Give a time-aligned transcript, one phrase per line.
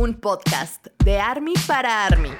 [0.00, 2.30] un podcast de Army para Army,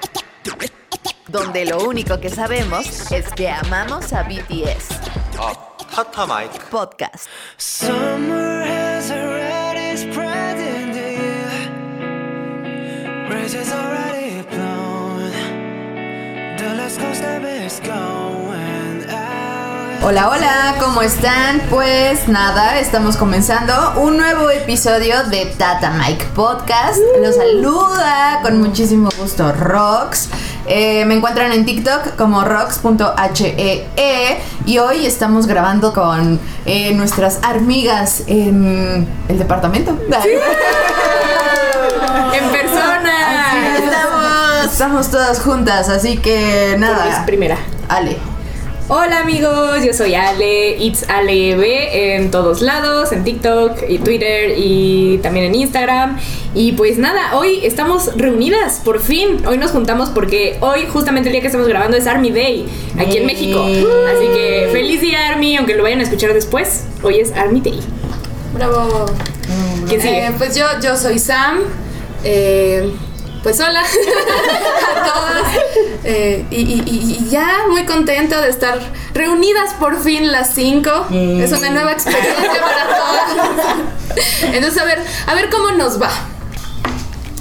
[1.27, 4.89] donde lo único que sabemos es que amamos a BTS.
[5.37, 6.59] Oh, ah, tata, Mike.
[6.71, 7.27] Podcast.
[7.57, 11.01] Summer has already spread in the
[13.29, 14.10] air.
[20.03, 21.61] Hola, hola, ¿cómo están?
[21.69, 26.97] Pues nada, estamos comenzando un nuevo episodio de Tata Mike Podcast.
[27.21, 30.29] Los saluda con muchísimo gusto Rox.
[30.65, 37.39] Eh, me encuentran en TikTok como rox.hee E y hoy estamos grabando con eh, nuestras
[37.43, 39.95] amigas en el departamento.
[42.33, 43.51] En persona.
[43.51, 44.71] Así estamos.
[44.71, 47.07] Estamos todas juntas, así que nada.
[47.07, 47.57] Es primera.
[47.87, 48.30] Ale.
[48.93, 54.55] Hola amigos, yo soy Ale, It's Ale B en todos lados, en TikTok y Twitter
[54.57, 56.19] y también en Instagram.
[56.53, 59.47] Y pues nada, hoy estamos reunidas, por fin.
[59.47, 62.65] Hoy nos juntamos porque hoy, justamente el día que estamos grabando, es Army Day,
[62.99, 63.63] aquí en México.
[63.63, 66.83] Así que feliz día Army, aunque lo vayan a escuchar después.
[67.01, 67.79] Hoy es Army Day.
[68.53, 69.05] Bravo.
[69.87, 70.25] ¿Quién sigue?
[70.25, 71.59] Eh, pues yo, yo soy Sam.
[72.25, 72.91] Eh,
[73.43, 73.81] pues hola
[74.95, 75.43] a todas.
[76.03, 78.79] Eh, y, y- y- y ya muy contenta de estar
[79.13, 80.89] reunidas por fin las cinco.
[81.11, 83.75] Es una nueva experiencia para todas.
[84.53, 86.09] Entonces, a ver, a ver cómo nos va.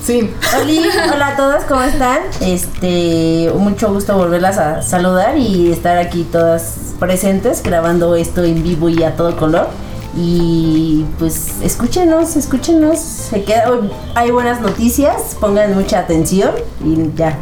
[0.04, 0.30] Sí.
[0.56, 2.20] Hola, hola a todos, ¿cómo están?
[2.40, 8.88] Este, mucho gusto volverlas a saludar y estar aquí todas presentes grabando esto en vivo
[8.88, 9.68] y a todo color.
[10.16, 12.98] Y pues escúchenos, escúchenos.
[12.98, 13.70] Se queda,
[14.14, 16.52] hay buenas noticias, pongan mucha atención
[16.84, 17.38] y ya.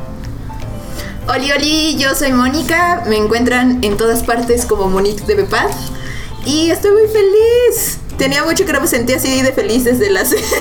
[1.28, 3.02] Oli, oli, yo soy Mónica.
[3.06, 5.72] Me encuentran en todas partes como Monique de Bepaz.
[6.46, 7.98] Y estoy muy feliz.
[8.16, 10.30] Tenía mucho que no me sentía así de feliz desde las.
[10.30, 10.60] Después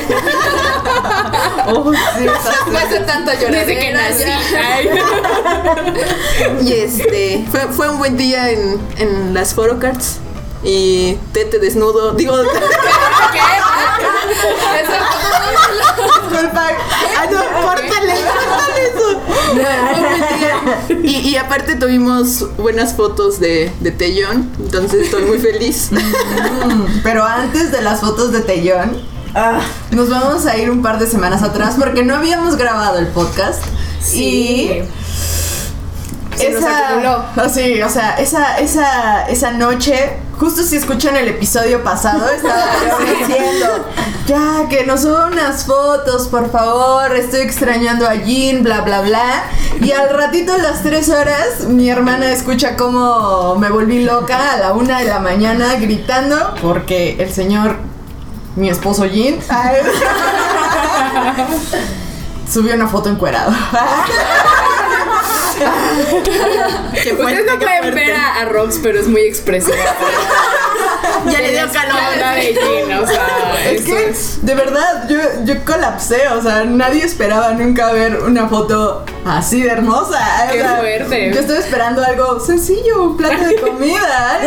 [2.92, 3.66] de tanto llorar.
[3.66, 4.23] Desde que nací.
[6.61, 10.20] Y este, fue, fue un buen día en, en las photocards.
[10.63, 12.13] Y tete desnudo.
[12.13, 12.35] Digo,
[16.29, 16.67] Disculpa.
[17.19, 17.39] ¡Ay, no!
[17.61, 18.13] ¡Córtale!
[18.23, 19.21] ¡Córtale eso!
[21.03, 24.51] Y, y aparte tuvimos buenas fotos de, de Tellón.
[24.59, 25.89] Entonces estoy muy feliz.
[27.03, 29.01] Pero antes de las fotos de Tellón,
[29.39, 29.59] Ah,
[29.91, 33.63] nos vamos a ir un par de semanas atrás porque no habíamos grabado el podcast.
[34.13, 34.81] Y
[36.37, 37.25] Se nos acumuló.
[37.53, 42.98] Sí, o sea, esa, esa, esa noche, justo si escuchan el episodio pasado, estaba yo
[42.99, 43.86] diciendo,
[44.27, 49.43] ya, que nos suban unas fotos, por favor, estoy extrañando a Jean, bla, bla, bla.
[49.81, 54.58] Y al ratito, a las tres horas, mi hermana escucha cómo me volví loca a
[54.58, 57.77] la una de la mañana gritando porque el señor,
[58.55, 59.39] mi esposo Jean,
[62.52, 63.52] subió una foto encuerado.
[66.93, 69.75] Ustedes no pueden ver a, a Rox, pero es muy expresiva.
[71.31, 72.35] Ya le dio calor.
[72.35, 77.03] De Jean, o sea, Es que, es- de verdad, yo, yo colapsé, o sea, nadie
[77.03, 80.19] esperaba nunca ver una foto así de hermosa.
[80.47, 81.31] o Qué sea, fuerte.
[81.33, 84.39] Yo estaba esperando algo sencillo, un plato de comida,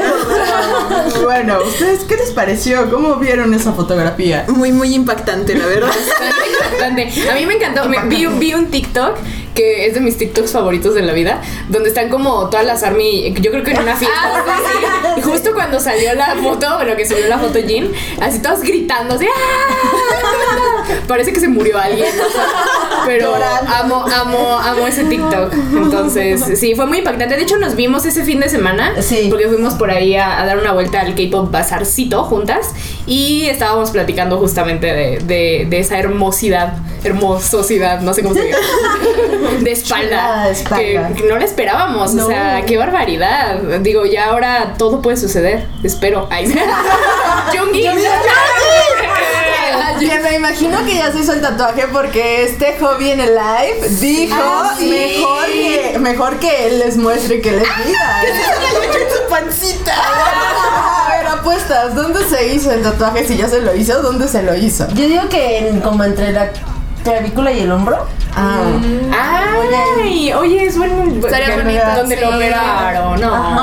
[1.22, 2.88] Bueno, ¿ustedes qué les pareció?
[2.90, 4.44] ¿Cómo vieron esa fotografía?
[4.48, 5.88] Muy, muy impactante, la verdad.
[5.88, 7.30] Bastante impactante.
[7.30, 7.88] A mí me encantó.
[7.88, 9.16] Me- vi, vi un TikTok
[9.60, 13.34] que es de mis TikToks favoritos de la vida, donde están como todas las army,
[13.42, 15.18] yo creo que en una fiesta o algo así.
[15.18, 19.16] Y justo cuando salió la foto, bueno, que subió la foto Jean, así todos gritando,
[19.16, 20.69] así, ¡ah!
[21.06, 22.46] Parece que se murió alguien, o sea,
[23.06, 25.52] pero amo, amo, amo ese TikTok.
[25.74, 27.36] Entonces, sí, fue muy impactante.
[27.36, 29.26] De hecho, nos vimos ese fin de semana, Sí.
[29.30, 32.70] porque fuimos por ahí a, a dar una vuelta al K-pop Bazarcito juntas
[33.06, 36.74] y estábamos platicando justamente de, de- de esa hermosidad,
[37.04, 38.58] hermososidad, no sé cómo se dice,
[39.60, 41.08] de espalda, de espalda.
[41.08, 43.58] Que, que no la esperábamos, o sea, qué barbaridad.
[43.80, 46.26] Digo, ya ahora todo puede suceder, espero.
[46.30, 46.52] Ay.
[50.58, 53.88] Que me imagino que ya se hizo el tatuaje porque este hobby en el live
[54.00, 54.88] dijo Ah, sí.
[54.88, 58.22] mejor, que, mejor que él les muestre que les diga.
[59.14, 59.92] su pancita.
[59.94, 63.26] A ver, apuestas, ¿dónde se hizo el tatuaje?
[63.26, 64.88] Si ya se lo hizo, ¿dónde se lo hizo?
[64.88, 66.50] yo digo que en- como entre la
[67.04, 68.06] clavícula y el hombro.
[68.36, 68.60] Ah.
[70.02, 72.34] Ay, oye, es buen Estaría que- bonito, donde lo sí.
[72.34, 73.54] operaron, no.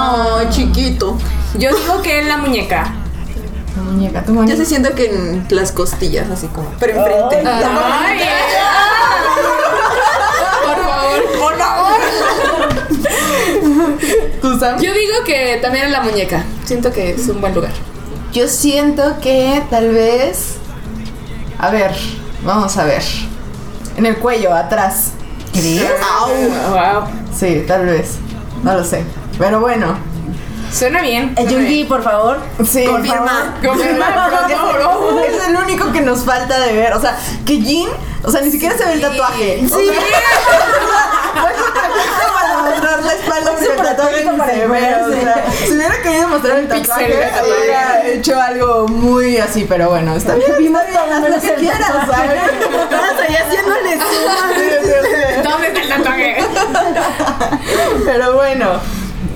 [0.42, 1.18] No, chiquito.
[1.58, 2.94] Yo digo que en la muñeca.
[3.98, 6.70] La muñeca, tu Yo se siento que en las costillas, así como.
[6.80, 7.42] Pero enfrente.
[7.50, 8.20] Ay,
[10.66, 12.02] Por favor, por favor.
[14.82, 16.44] Yo digo que también en la muñeca.
[16.64, 17.72] Siento que es un buen lugar.
[18.34, 20.58] Yo siento que tal vez.
[21.58, 21.92] A ver,
[22.44, 23.02] vamos a ver.
[23.96, 25.14] En el cuello, atrás.
[25.54, 25.82] ¿Crees?
[26.70, 27.06] Wow.
[27.36, 28.18] Sí, tal vez.
[28.64, 29.04] No lo sé.
[29.40, 29.98] Pero bueno.
[30.72, 31.34] Suena bien.
[31.38, 32.40] Eh, Jungi, por favor.
[32.66, 33.56] Sí, Confirma.
[33.66, 35.24] Confirma, por favor.
[35.26, 36.94] Es el único que nos falta de ver.
[36.94, 37.90] O sea, que Jin,
[38.24, 39.62] o sea, ni siquiera se ve el tatuaje.
[39.68, 39.92] Sí.
[42.34, 44.96] para mostrar la espalda porque el tatuaje para se ve.
[45.04, 47.32] O sea, si hubiera querido mostrar el pixel tatuaje,
[47.62, 50.52] hubiera hecho algo muy así, pero bueno, está bien.
[50.60, 52.42] Vimos haz lo que quieras, ¿sabes?
[53.12, 55.50] Estoy haciéndole suma.
[55.50, 56.38] ¿Dónde está el tatuaje?
[58.06, 58.80] Pero bueno,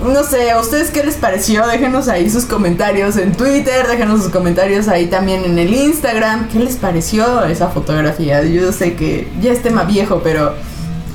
[0.03, 1.65] no sé, ¿a ustedes qué les pareció?
[1.68, 6.50] Déjenos ahí sus comentarios en Twitter, déjenos sus comentarios ahí también en el Instagram.
[6.50, 8.44] ¿Qué les pareció esa fotografía?
[8.44, 10.53] Yo sé que ya es tema viejo, pero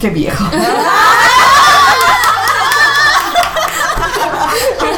[0.00, 0.44] qué viejo.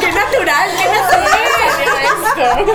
[0.00, 1.28] Qué natural, qué natural.
[2.34, 2.66] Claro,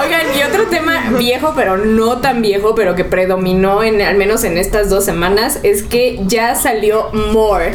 [0.00, 4.44] Oigan, y otro tema viejo, pero no tan viejo, pero que predominó en al menos
[4.44, 7.72] en estas dos semanas, es que ya salió More.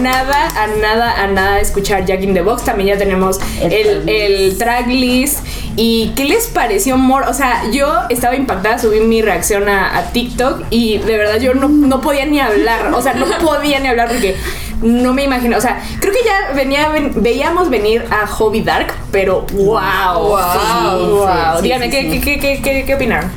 [0.00, 2.64] Nada, a nada, a nada de escuchar Jack in the Box.
[2.64, 5.44] También ya tenemos El el, tracklist.
[5.76, 7.26] ¿Y qué les pareció More?
[7.26, 11.54] O sea, yo estaba impactada, subí mi reacción a, a TikTok y de verdad yo
[11.54, 12.92] no, no podía ni hablar.
[12.94, 14.36] O sea, no podía ni hablar porque
[14.82, 15.56] no me imagino.
[15.56, 20.28] O sea, creo que ya venía, ven- veíamos venir a Hobby Dark, pero wow.
[20.28, 20.38] Wow.
[20.52, 21.26] Sí, wow.
[21.56, 23.30] sí, Díganme, sí, ¿qué, qué, qué, qué, qué opinaron?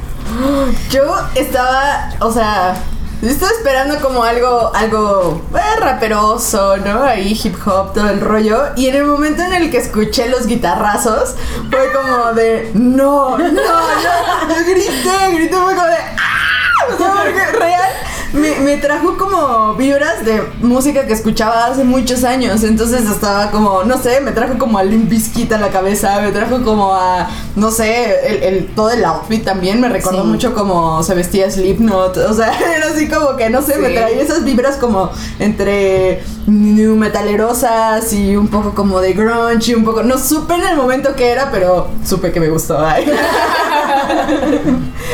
[0.89, 1.03] Yo
[1.35, 2.75] estaba, o sea,
[3.21, 7.03] estaba esperando como algo, algo eh, raperoso, ¿no?
[7.03, 8.63] Ahí hip hop, todo el rollo.
[8.75, 11.35] Y en el momento en el que escuché los guitarrazos,
[11.69, 13.61] fue como de, no, no, no.
[14.49, 16.93] Yo grité, grité, fue como de, ¡ah!
[16.93, 17.89] O sea, porque real.
[18.33, 22.63] Me, me trajo como vibras de música que escuchaba hace muchos años.
[22.63, 26.19] Entonces estaba como, no sé, me trajo como a Limp Bizkit a la cabeza.
[26.19, 29.79] Me trajo como a, no sé, el, el- todo el outfit también.
[29.79, 30.27] Me recordó Sí.
[30.27, 32.17] mucho como se vestía Slipknot.
[32.17, 36.95] O sea, era así como que, no sé, me traía esas vibras como entre new
[36.95, 40.01] metalerosas y un poco como de grunge y un poco.
[40.01, 42.83] No supe en el momento que era, pero supe que me gustó.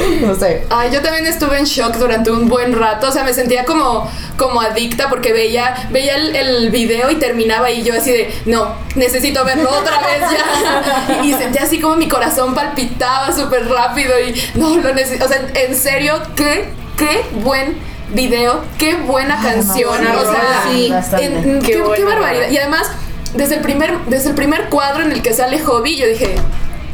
[0.22, 0.66] No sé.
[0.70, 4.10] Ay, yo también estuve en shock durante un buen rato, o sea, me sentía como,
[4.38, 8.76] como adicta porque veía, veía el, el video y terminaba y yo así de, no,
[8.96, 11.22] necesito verlo otra vez ya.
[11.24, 15.42] Y, sentía así como mi corazón palpitaba súper rápido y no, lo necesito, o sea,
[15.54, 17.78] en serio, qué, qué buen
[18.14, 21.26] video, qué buena canción, sí, o sea, sí, bastante.
[21.26, 22.50] en- Qué qué, barbaridad.
[22.50, 22.90] Y además,
[23.34, 26.36] desde el primer, desde el primer cuadro en el que sale Hobby, yo dije,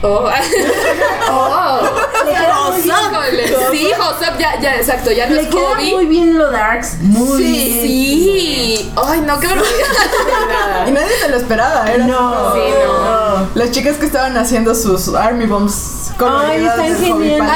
[0.01, 0.29] oh,
[1.29, 1.79] oh.
[2.25, 2.95] Le queda muy bien.
[2.95, 5.91] Híjole, sí, Joseph, ya, ya, exacto, ya no Le es queda hobby.
[5.93, 6.97] muy bien lo darks.
[7.01, 7.81] Muy sí, bien.
[7.81, 8.91] sí.
[9.05, 10.87] Ay, no, qué barbaridad.
[10.87, 13.47] Y nadie se lo esperaba, era No, Sí, no.
[13.55, 17.53] Las chicas que estaban haciendo sus Army Bombs con Ay, están geniales.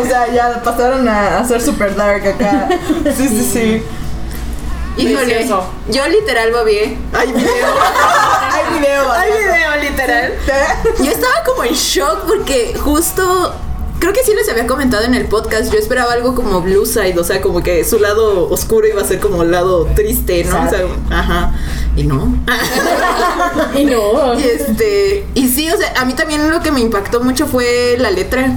[0.00, 2.68] O sea, ya pasaron a hacer super dark acá.
[3.16, 3.82] Sí, sí, sí.
[4.96, 5.64] Híjole, Precioso.
[5.88, 6.96] yo literal babié.
[7.12, 7.66] Hay video.
[8.74, 9.12] Hay video.
[9.12, 10.32] Hay video, literal.
[10.98, 13.54] Yo estaba como en shock porque justo.
[14.00, 15.72] Creo que sí les había comentado en el podcast.
[15.72, 19.04] Yo esperaba algo como Blue Side, o sea, como que su lado oscuro iba a
[19.04, 20.66] ser como el lado triste, ¿no?
[20.66, 20.80] O sea,
[21.10, 21.54] ajá.
[21.96, 22.36] Y no.
[23.76, 24.38] Y no.
[24.38, 25.26] Y este.
[25.34, 28.50] Y sí, o sea, a mí también lo que me impactó mucho fue la letra.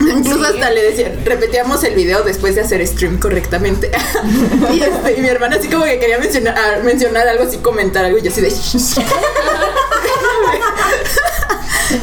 [0.00, 3.90] Incluso hasta le decían, repetíamos el video después de hacer stream correctamente.
[4.72, 8.04] y, este, y mi hermana así como que quería mencionar, ah, mencionar algo así, comentar
[8.04, 8.48] algo, y yo así de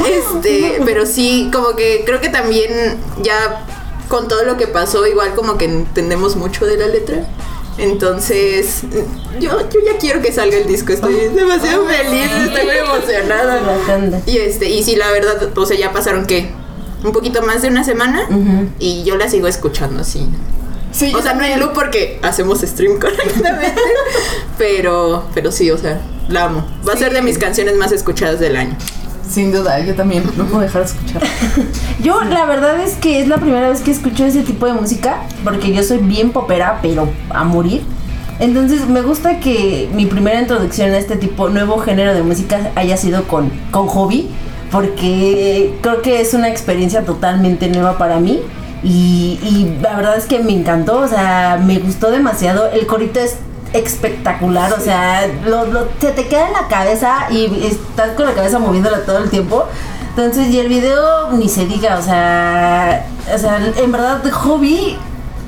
[0.07, 3.65] Este, pero sí, como que creo que también ya
[4.07, 7.27] con todo lo que pasó, igual como que entendemos mucho de la letra.
[7.77, 8.83] Entonces,
[9.39, 14.21] yo, yo ya quiero que salga el disco, estoy demasiado feliz, estoy muy emocionada.
[14.25, 16.51] Y este, y sí, la verdad, o sea, ya pasaron que
[17.05, 18.27] un poquito más de una semana
[18.79, 20.27] y yo la sigo escuchando así.
[20.91, 23.81] Sí, O sea, no en loop porque hacemos stream correctamente,
[24.57, 26.65] pero, pero sí, o sea, la amo.
[26.88, 28.77] Va a ser de mis canciones más escuchadas del año.
[29.29, 30.24] Sin duda, yo también.
[30.38, 31.24] No puedo dejar de escuchar.
[32.03, 35.24] Yo la verdad es que es la primera vez que escucho ese tipo de música
[35.43, 37.81] porque yo soy bien popera, pero a morir.
[38.39, 42.97] Entonces me gusta que mi primera introducción a este tipo nuevo género de música haya
[42.97, 44.29] sido con, con hobby
[44.72, 48.41] porque creo que es una experiencia totalmente nueva para mí
[48.84, 52.69] y, y la verdad es que me encantó, o sea, me gustó demasiado.
[52.72, 53.36] El corito es
[53.74, 58.34] espectacular, o sea, lo, lo- se te queda en la cabeza y estás con la
[58.34, 59.65] cabeza moviéndola todo el tiempo.
[60.10, 64.98] Entonces, y el video ni se diga, o sea, o sea, en verdad, hobby,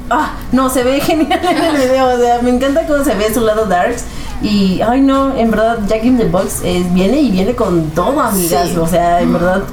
[0.10, 3.34] ah, no, se ve genial en el video, o sea, me encanta cómo se ve
[3.34, 4.04] su lado darks
[4.42, 8.76] Y, ay no, en verdad, Jack in the Box viene y viene con todo, amigas.
[8.78, 9.64] O sea, en verdad.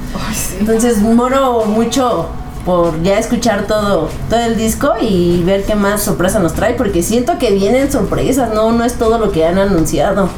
[0.59, 2.27] Entonces, moro mucho
[2.65, 7.03] por ya escuchar todo, todo el disco y ver qué más sorpresa nos trae, porque
[7.03, 10.29] siento que vienen sorpresas, no, no es todo lo que han anunciado.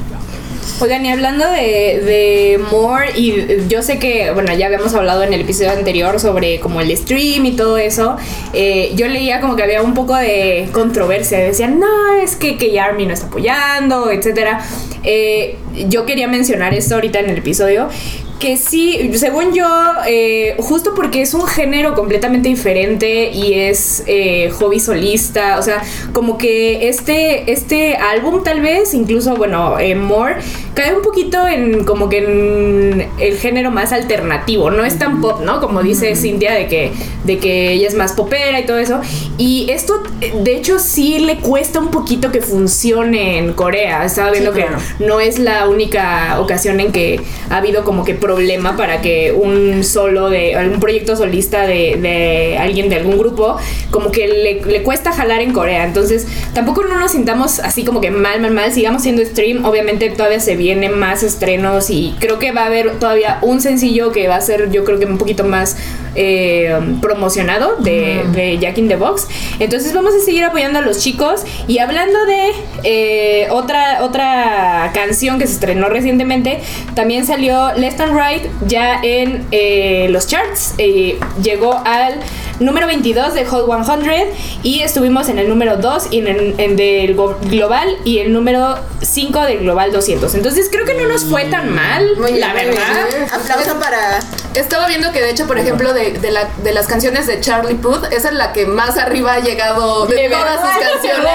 [0.79, 5.33] Oigan, y hablando de, de More, y yo sé que, bueno, ya habíamos hablado en
[5.33, 8.15] el episodio anterior sobre como el stream y todo eso,
[8.53, 12.79] eh, yo leía como que había un poco de controversia, decían, no, es que, que
[12.79, 14.61] Army no está apoyando, etcétera.
[15.03, 15.57] Eh,
[15.87, 17.89] yo quería mencionar esto ahorita en el episodio,
[18.39, 19.67] que sí, según yo,
[20.05, 25.83] eh, justo porque es un género completamente diferente y es eh, hobby solista, o sea,
[26.13, 30.35] como que este, este álbum tal vez, incluso, bueno, eh, More,
[30.73, 35.41] cae un poquito en como que en el género más alternativo, no es tan pop,
[35.41, 35.59] ¿no?
[35.59, 36.91] Como dice Cintia, de que,
[37.23, 39.01] de que ella es más popera y todo eso.
[39.37, 40.03] Y esto,
[40.43, 44.05] de hecho, sí le cuesta un poquito que funcione en Corea.
[44.05, 44.65] Estaba viendo que
[44.99, 49.83] no es la única ocasión en que ha habido como que problema para que un
[49.85, 53.55] solo de algún proyecto solista de, de alguien de algún grupo
[53.89, 55.85] como que le, le cuesta jalar en Corea.
[55.85, 58.71] Entonces tampoco no nos sintamos así como que mal mal mal.
[58.73, 59.63] Sigamos siendo stream.
[59.63, 64.11] Obviamente todavía se vienen más estrenos y creo que va a haber todavía un sencillo
[64.11, 65.77] que va a ser yo creo que un poquito más
[66.15, 69.27] eh, promocionado de, de Jack in the Box.
[69.59, 71.45] Entonces vamos a seguir apoyando a los chicos.
[71.67, 72.51] Y hablando de
[72.83, 76.59] eh, otra otra canción que se estrenó recientemente
[76.95, 82.15] también salió Left and Right ya en eh, los charts eh, llegó al
[82.59, 84.29] número 22 de Hot 100
[84.63, 87.15] y estuvimos en el número 2 y en, el- en del
[87.49, 91.69] global y el número 5 del global 200 entonces creo que no nos fue tan
[91.73, 93.27] mal Muy bien, la muy verdad bien.
[93.31, 94.19] Aplauso para.
[94.55, 97.75] Estaba viendo que de hecho, por ejemplo, de, de, la- de las canciones de Charlie
[97.75, 100.73] Puth, esa es la que más arriba ha llegado de, De todas verdad.
[100.73, 101.31] sus canciones.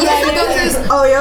[0.00, 1.20] y entonces, Obvio.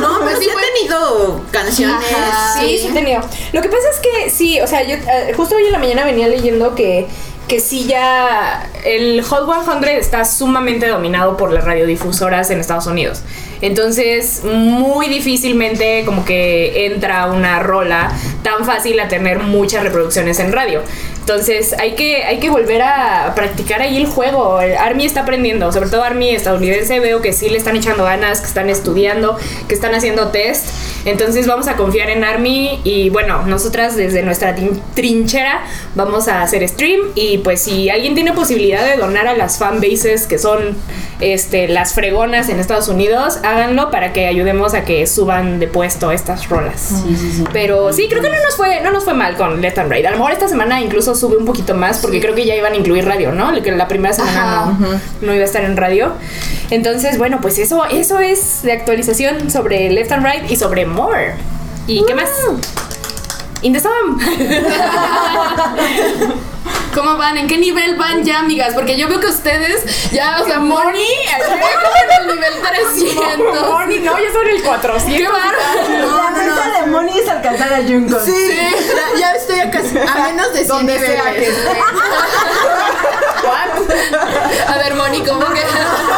[0.00, 1.96] No, pero sí fue- ha tenido canciones.
[2.12, 2.60] Ajá.
[2.60, 3.20] Sí, sí tenía.
[3.52, 6.04] Lo que pasa es que sí, o sea, yo eh, justo hoy en la mañana
[6.04, 7.06] venía leyendo que
[7.48, 9.48] que sí ya el Hot
[9.80, 13.22] 100 está sumamente dominado por las radiodifusoras en Estados Unidos.
[13.62, 18.12] Entonces, muy difícilmente como que entra una rola
[18.42, 20.82] tan fácil a tener muchas reproducciones en radio.
[21.28, 24.60] Entonces, hay que, hay que volver a practicar ahí el juego.
[24.60, 28.40] El Army está aprendiendo, sobre todo Army estadounidense, veo que sí le están echando ganas,
[28.40, 30.68] que están estudiando, que están haciendo test.
[31.04, 34.54] Entonces, vamos a confiar en Army y bueno, nosotras desde nuestra
[34.94, 35.64] trinchera
[35.96, 40.28] vamos a hacer stream y pues si alguien tiene posibilidad de donar a las fanbases
[40.28, 40.76] que son
[41.20, 46.12] este, las fregonas en Estados Unidos, háganlo para que ayudemos a que suban de puesto
[46.12, 46.92] estas rolas.
[47.52, 50.06] Pero sí, creo que no nos fue, no nos fue mal con Left and Right.
[50.06, 52.72] A lo mejor esta semana incluso sube un poquito más porque creo que ya iban
[52.72, 53.52] a incluir radio, ¿no?
[53.62, 56.12] Que la primera semana no, no iba a estar en radio.
[56.70, 61.34] Entonces, bueno, pues eso, eso es de actualización sobre Left and Right y sobre More.
[61.86, 62.30] ¿Y qué más?
[63.62, 64.20] In the Sun.
[66.96, 67.36] ¿cómo van?
[67.36, 68.72] ¿En qué nivel van ya, amigas?
[68.74, 73.68] Porque yo veo que ustedes ya, o sea, Moni, en el nivel 300.
[73.70, 75.04] Moni, no, yo soy el 400.
[75.14, 75.58] ¡Qué bárbaro!
[76.24, 78.24] la meta de Moni es alcanzar a Jungkook.
[78.24, 81.58] Sí, ya, ya estoy a, casi- a menos de 100 Donde sea que niveles.
[81.58, 81.80] esté.
[84.66, 85.60] A ver, Moni, ¿cómo que?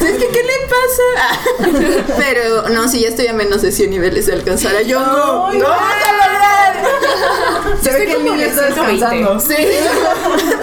[0.00, 2.16] Es que, ¿qué le pasa?
[2.18, 5.54] Pero no, sí, ya estoy a menos de 100 niveles de alcanzar a Jungkook.
[5.54, 5.66] ¡No!
[7.82, 9.40] Se ve que el niño está descansando.
[9.40, 9.54] Sí.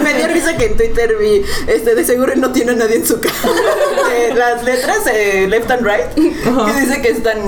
[0.02, 3.06] Me dio risa que en Twitter vi, este, de seguro no tiene a nadie en
[3.06, 3.48] su casa.
[4.12, 7.38] Eh, las letras eh, left and right, que dice que están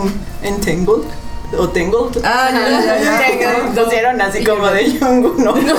[0.42, 1.04] entangled
[1.57, 2.21] o tangled.
[2.25, 3.52] Ah, ya, ya, ya, ya.
[3.85, 5.52] Pusieron así como de Jungkook, ¿no?
[5.54, 5.76] Muy bien.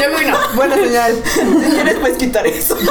[0.00, 0.36] Yo bueno.
[0.54, 1.22] Buena señal.
[1.24, 2.76] Si quieres, puedes quitar eso.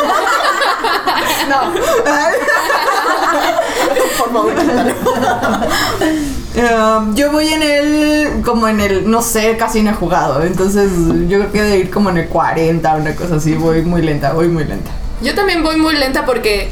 [1.49, 1.73] No.
[4.17, 4.93] Por favor, quítalo.
[6.57, 10.43] Um, yo voy en el, como en el, no sé, casi no he jugado.
[10.43, 10.91] Entonces
[11.27, 13.53] yo creo que de ir como en el 40, una cosa así.
[13.53, 14.91] Voy muy lenta, voy muy lenta.
[15.21, 16.69] Yo también voy muy lenta porque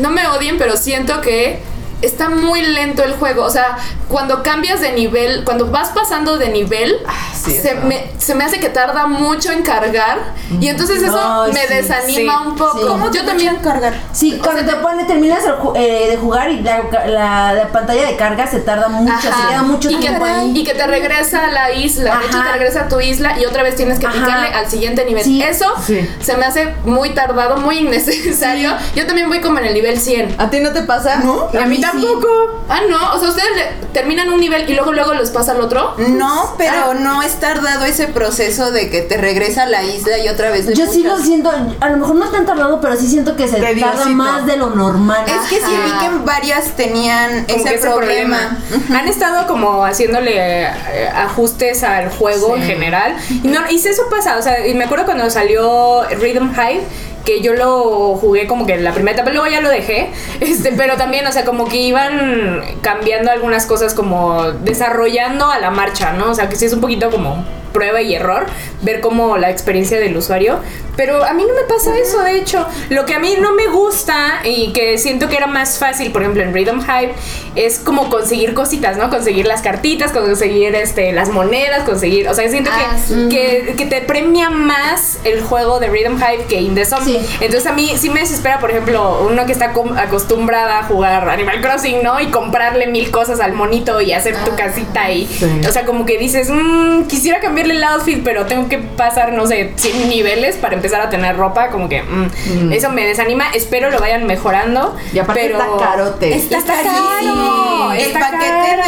[0.00, 1.60] no me odien, pero siento que
[2.02, 3.44] está muy lento el juego.
[3.44, 3.76] O sea,
[4.08, 6.96] cuando cambias de nivel, cuando vas pasando de nivel,
[7.34, 10.18] sí, se, me, se me hace que tarda mucho en cargar.
[10.60, 12.78] Y entonces eso me sí, desanima sí, un poco.
[12.78, 12.84] sí.
[12.86, 13.94] ¿Cómo Yo también cargar.
[14.12, 18.16] Sí, cuando te pone, terminas el eh, de jugar y la, la- la pantalla de
[18.16, 19.20] carga se tarda mucho, Ajá.
[19.42, 20.52] se queda mucho y que, tiempo ahí.
[20.54, 22.18] y que te regresa a la isla.
[22.18, 22.46] De hecho, Ajá.
[22.52, 24.14] te regresa a tu isla y otra vez tienes que Ajá.
[24.14, 25.24] picarle al siguiente nivel.
[25.24, 25.42] Sí.
[25.42, 26.08] Eso Sí.
[26.20, 28.72] se me hace muy tardado, muy innecesario.
[28.94, 30.36] Yo también voy como en el nivel 100.
[30.38, 31.16] ¿A ti no te pasa?
[31.16, 31.48] ¿No?
[31.58, 31.82] A mí sí.
[31.92, 32.64] Tampoco.
[32.68, 33.14] Ah, no.
[33.14, 35.94] O sea, ustedes le- terminan un nivel y luego luego los pasa al otro.
[35.98, 40.16] No, pero no es es tardado ese proceso de que te regresa a la isla
[40.18, 41.26] y otra vez le Yo sí lo puchas?
[41.26, 44.56] siento, a lo mejor no tan tardado, pero sí siento que se tarda más de
[44.56, 45.26] lo normal.
[45.26, 48.56] Es que sí vi que en varias tenían Como ese, que ese problema.
[48.96, 53.14] Han estado como haciéndole eh, ajustes al juego en general.
[53.28, 56.82] Y, no, y eso pasa, o sea, y me acuerdo cuando salió Rhythm Hive
[57.28, 60.08] que yo lo jugué como que en la primera etapa, luego ya lo dejé,
[60.40, 65.70] este, pero también, o sea, como que iban cambiando algunas cosas como desarrollando a la
[65.70, 66.30] marcha, ¿no?
[66.30, 67.44] O sea, que sí es un poquito como
[67.78, 68.46] prueba y error,
[68.82, 70.58] ver como la experiencia del usuario,
[70.96, 73.68] pero a mí no me pasa eso, de hecho, lo que a mí no me
[73.68, 77.14] gusta y que siento que era más fácil, por ejemplo, en Rhythm Hype,
[77.54, 79.08] es como conseguir cositas, ¿no?
[79.08, 82.96] Conseguir las cartitas, conseguir este, las monedas, conseguir, o sea, siento Ah,
[83.30, 87.04] que, que, que te premia más el juego de Rhythm Hype que In The Zone.
[87.04, 87.18] Sí.
[87.40, 91.60] Entonces a mí sí me desespera, por ejemplo, uno que está acostumbrada a jugar Animal
[91.60, 92.18] Crossing, ¿no?
[92.20, 95.28] Y comprarle mil cosas al monito y hacer tu casita y,
[95.68, 99.72] o sea, como que dices, "Mm, quisiera el outfit, pero tengo que pasar, no sé,
[99.76, 103.50] 100 niveles para empezar a tener ropa, como que mm, eso me desanima.
[103.50, 104.96] Espero lo vayan mejorando.
[105.12, 106.34] Y aparte pero está carote.
[106.34, 107.92] Está, Está caro.
[107.92, 108.82] El paquete caro.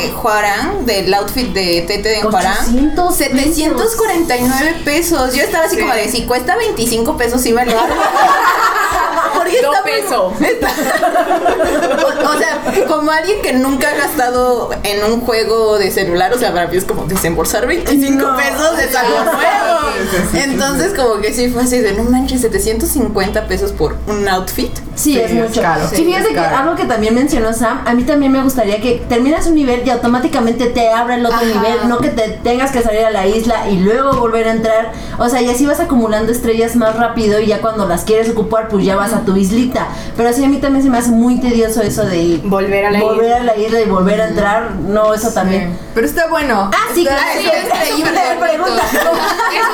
[0.00, 5.34] de Juarán, del outfit de Tete de Juarán, 800 749 pesos.
[5.34, 7.64] Yo estaba así como de si cuesta 25 pesos, sí me
[9.62, 10.32] muy- pesos.
[12.04, 16.38] o, o sea, como alguien que nunca ha gastado en un juego de celular, o
[16.38, 20.34] sea, para mí es como desembolsar 25 pesos de algo nuevo.
[20.34, 24.72] Entonces, como que sí fue así de no manches, 750 pesos por un outfit.
[24.94, 25.60] Sí, Sí, es es mucho.
[25.60, 25.88] caro.
[25.90, 26.56] Sí, Sí, fíjate que caro.
[26.56, 29.90] algo que también mencionó Sam, a mí también me gustaría que terminas un nivel y
[29.90, 31.46] automáticamente te abra el otro Ajá.
[31.46, 34.92] nivel, no que te tengas que salir a la isla y luego volver a entrar.
[35.18, 38.68] O sea, y así vas acumulando estrellas más rápido y ya cuando las quieres ocupar,
[38.68, 39.88] pues ya vas a tu islita.
[40.16, 43.00] Pero sí, a mí también se me hace muy tedioso eso de Volver a la
[43.00, 43.36] volver isla.
[43.36, 44.72] a la isla y volver a entrar.
[44.76, 45.78] No, eso también.
[45.94, 46.70] Pero está bueno.
[46.74, 47.22] Ah, sí, claro.
[47.38, 48.82] Sí, eso- es eso pregunta.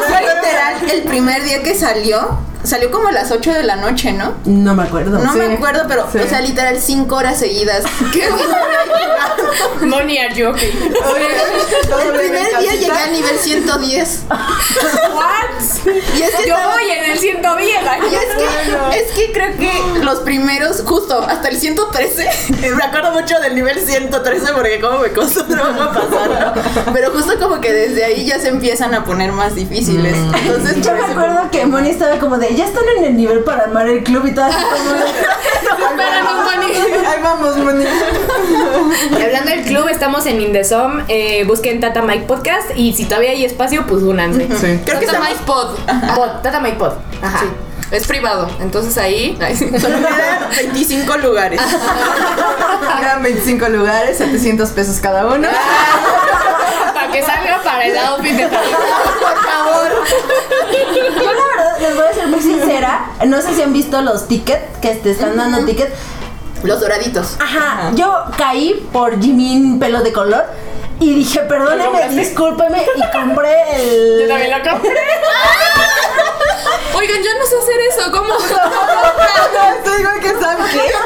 [0.09, 2.50] Fue literal el primer día que salió.
[2.63, 4.35] Salió como a las 8 de la noche, ¿no?
[4.45, 5.19] No me acuerdo.
[5.19, 5.39] No Sí.
[5.39, 6.19] me acuerdo, pero, Sí.
[6.19, 7.85] o sea, literal 5 horas seguidas.
[9.83, 10.71] Moni are joking.
[10.71, 14.21] El primer día llegué al nivel 110.
[14.29, 15.91] What?
[16.17, 17.77] Y es que Yo estaba- voy en el 110.
[17.89, 18.01] ay.
[18.11, 22.29] Y es que, es que creo que los primeros, justo hasta el 113,
[22.77, 26.55] me acuerdo mucho del nivel 113 porque como me costó trabajo pasar,
[26.87, 26.93] ¿no?
[26.93, 30.15] Pero justo como que desde ahí ya se empiezan a poner más difíciles.
[30.17, 33.65] Entonces, Yo me acuerdo que Moni estaba como de, ya están en el nivel para
[33.65, 35.05] armar el club y todo así como de,
[35.91, 37.07] Espérame, Moni.
[37.07, 37.85] Ahí vamos, Moni.
[39.19, 41.05] Y hablando del club, estamos en Indesom.
[41.09, 42.71] Eh, busquen Tata Mike Podcast.
[42.77, 44.47] Y si todavía hay espacio, pues únanse.
[44.49, 44.81] Sí.
[44.85, 45.77] Creo que Tata estamos- Mike Pod.
[46.17, 46.93] Pod, Tata Mike Pod.
[47.23, 47.39] Ajá.
[47.41, 47.47] Sí.
[47.91, 49.37] Es privado, entonces ahí.
[49.81, 51.61] Solo quedan 25 lugares.
[53.01, 55.49] Quedan 25 lugares, 700 pesos cada uno.
[57.13, 58.49] Que salga para el outfit de.
[58.49, 59.91] Por favor.
[60.95, 64.29] Yo la verdad, les voy a ser muy sincera, no sé si han visto los
[64.29, 65.93] tickets, que te están dando tickets.
[66.63, 67.37] Los doraditos.
[67.41, 70.45] Ajá, yo caí por Jimin pelo de color
[71.01, 74.21] y dije, ¿Lo perdóneme, discúlpeme y compré el...
[74.21, 75.01] Yo también lo compré.
[76.95, 78.35] Oigan, yo no sé hacer eso, ¿cómo?
[79.79, 80.59] Estoy igual que Sam.
[80.75, 81.00] Yo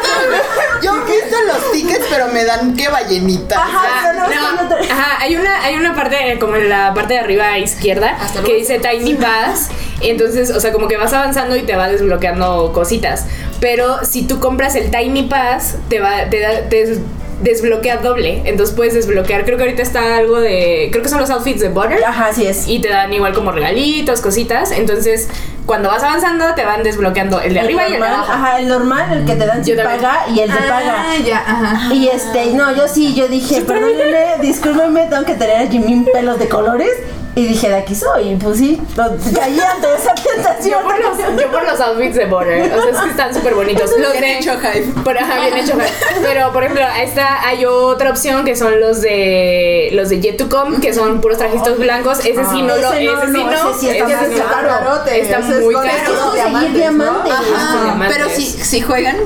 [2.10, 3.56] pero me dan que ballenita.
[3.56, 6.56] Ajá, Ah, pero no, no, no te- ajá, hay una, hay una parte, eh, como
[6.56, 8.58] en la parte de arriba izquierda, Hasta que luego.
[8.58, 9.68] dice Tiny Pass.
[10.00, 13.26] Entonces, o sea, como que vas avanzando y te va desbloqueando cositas.
[13.60, 16.98] Pero si tú compras el Tiny Pass, te va, te da, te des-
[17.42, 18.42] desbloquea doble.
[18.44, 21.68] Entonces puedes desbloquear, creo que ahorita está algo de, creo que son los outfits de
[21.68, 22.02] Butter.
[22.04, 22.68] Ajá, así es.
[22.68, 24.70] Y te dan igual como regalitos, cositas.
[24.72, 25.28] Entonces,
[25.66, 28.32] cuando vas avanzando, te van desbloqueando el de arriba y el de normal, abajo.
[28.32, 30.94] Ajá, el normal, el que te dan sin paga y el de paga.
[30.98, 31.94] Ah, ya, ajá.
[31.94, 36.38] Y este, no, yo sí, yo dije, perdóneme, discúlpeme, tengo que tener a Jimin pelos
[36.38, 36.92] de colores.
[37.36, 38.36] Y dije, de aquí soy.
[38.36, 40.64] Pues sí, caí ante esa tentación.
[40.74, 42.72] Yo por, los, yo por los outfits de Butter.
[42.72, 43.90] O sea, es que están súper bonitos.
[43.98, 45.00] Los Bien de, hecho, Hype.
[45.02, 45.74] Por, ajá, bien hecho.
[45.74, 46.20] Hype.
[46.22, 50.48] Pero, por ejemplo, esta hay otra opción que son los de los de Yet to
[50.48, 52.20] Come, que son puros trajitos blancos.
[52.20, 55.74] Ese sí no lo, Ese sí no, ese sí está ese Está ese es muy
[55.74, 56.32] caro.
[56.32, 56.78] Diamantes, seguir ¿no?
[56.78, 57.32] diamantes.
[57.32, 58.16] Ajá, diamantes.
[58.16, 59.16] pero si, si juegan,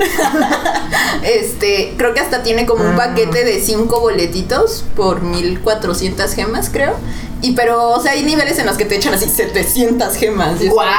[1.22, 6.96] este, creo que hasta tiene como un paquete de 5 boletitos por 1400 gemas, creo.
[7.40, 10.60] Y pero, o sea, hay niveles en los que te echan así 700 gemas.
[10.60, 10.86] y es- ¡Guau!
[10.88, 10.94] no,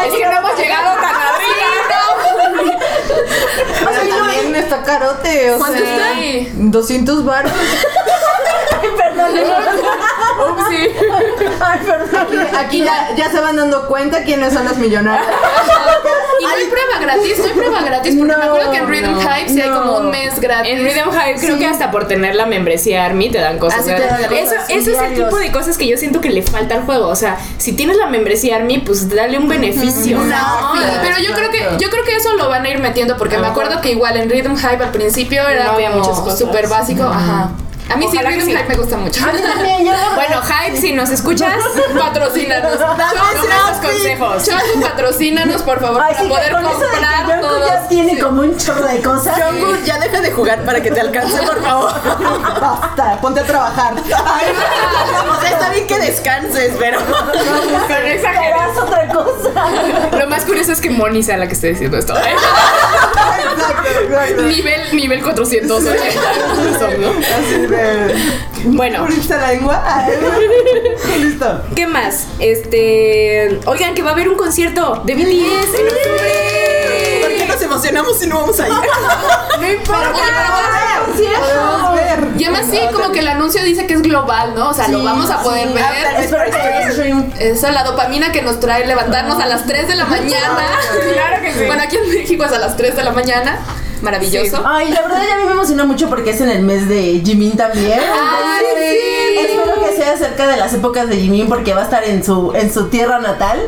[0.00, 1.66] es que no hemos llegado tan arriba,
[3.78, 6.50] Pero también está carote, o ¿Cuánto sea, está?
[6.54, 7.52] 200 baros.
[8.96, 9.42] Perdón, ¿no?
[10.52, 10.88] Upsi.
[11.60, 12.46] Ay, perdón.
[12.58, 15.26] Aquí ya, ya se van dando cuenta quiénes son las millonarias.
[16.40, 19.12] y no hay prueba gratis, no hay prueba gratis, porque me acuerdo que en Rhythm
[19.12, 20.72] no, Hype sí hay como un mes gratis.
[20.72, 23.86] En Rhythm Hype creo que hasta por tener la membresía Army te dan cosas.
[23.86, 24.28] Dan gratis.
[24.28, 26.82] cosas, eso eso es el tipo de cosas que yo siento que le falta al
[26.82, 27.08] juego.
[27.08, 30.18] O sea, si tienes la membresía Army, pues dale un beneficio.
[30.18, 33.38] No, pero yo creo que yo creo que eso lo van a ir metiendo porque
[33.38, 36.38] me acuerdo que igual en Rhythm Hype al principio era como muchas cosas.
[36.38, 37.50] súper básico, ajá.
[37.92, 38.56] A mí Ojalá sí Rhythm sí.
[38.56, 39.24] Hype me gusta mucho.
[39.24, 41.52] A mí también, yo Bueno, Hype, si nos escuchas,
[41.98, 42.78] Patrocínanos.
[42.78, 43.10] toma
[43.68, 44.44] esos consejos.
[44.44, 47.66] Choco, patrocínanos, por favor, Ay, para sí, poder con eso de que comprar Yonko todos.
[47.68, 49.36] ya tiene como un chorro de cosas.
[49.42, 51.92] Jungkook, ya deja de jugar para que te alcance, por favor.
[52.60, 53.94] Basta, ponte a trabajar.
[53.94, 57.00] o sea, está bien que descanses, pero.
[57.88, 58.60] Pero exagerado.
[58.60, 60.16] Harás otra cosa.
[60.18, 62.16] Lo más curioso es que Moni sea la que esté diciendo esto.
[62.16, 62.20] ¿eh?
[63.52, 64.42] Exacto, exacto.
[64.42, 66.78] nivel, nivel 480.
[66.78, 67.08] Son, ¿no?
[67.10, 67.79] Así de.
[68.64, 69.82] Bueno, ¿Puriste la lengua?
[71.18, 71.62] Listo.
[71.74, 72.26] ¿qué más?
[72.38, 73.58] Este.
[73.64, 77.36] Oigan, que va a haber un concierto de BTS en ¿Por octubre.
[77.38, 78.74] qué nos emocionamos si no vamos a ir?
[79.60, 80.12] No importa.
[81.40, 82.28] Podemos ver.
[82.38, 84.70] Y además sí, como que el anuncio dice que es global, ¿no?
[84.70, 86.92] O sea, lo vamos a poder ver.
[86.92, 87.32] Stream.
[87.38, 90.58] Esa la dopamina que nos trae levantarnos a las 3 de la mañana.
[91.12, 91.64] Claro que sí.
[91.66, 93.58] Bueno, aquí en México es a las 3 de la mañana.
[94.02, 94.62] Maravilloso.
[94.66, 97.20] Ay, la verdad ya a mí me emociona mucho porque es en el mes de
[97.24, 98.00] Jimin también.
[98.00, 99.38] Ay, sí.
[99.38, 102.52] Espero que sea cerca de las épocas de Jimin porque va a estar en su
[102.54, 103.60] en su tierra natal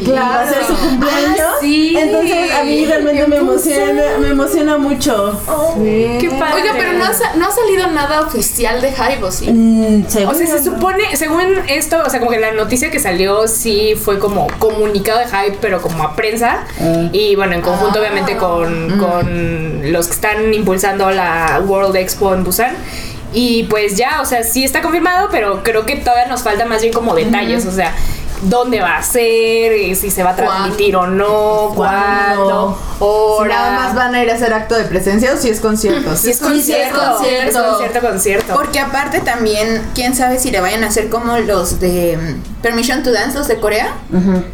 [0.00, 1.40] y va a ser su cumpleaños.
[1.40, 1.96] Ah, sí.
[1.96, 5.40] Entonces a mí realmente me emociona, me emociona mucho.
[6.20, 6.62] Qué padre.
[6.62, 9.50] Oiga, pero no ha, sa- no ha salido nada oficial de Hype, ¿o sí?
[9.50, 12.98] Mm, según O sea, se supone, según esto, o sea, como que la noticia que
[12.98, 16.64] salió sí fue como comunicado de hype, pero como a prensa.
[17.12, 22.44] Y bueno, en conjunto obviamente con, con los que están impulsando la World Expo en
[22.44, 22.74] Busan.
[23.32, 26.82] Y pues ya, o sea, sí está confirmado, pero creo que todavía nos falta más
[26.82, 27.94] bien como detalles, o sea,
[28.42, 33.48] dónde va a ser, eh, si se va a transmitir o no, cuándo, Si hora.
[33.54, 36.16] nada más van a ir a hacer acto de presencia o si es concierto.
[36.16, 37.48] Si es Sí, sí, es concierto, concierto.
[37.48, 38.54] es concierto, concierto.
[38.54, 43.02] Porque aparte también, quién sabe si le vayan a hacer como los de mm, Permission
[43.02, 43.94] to Dance, los de Corea.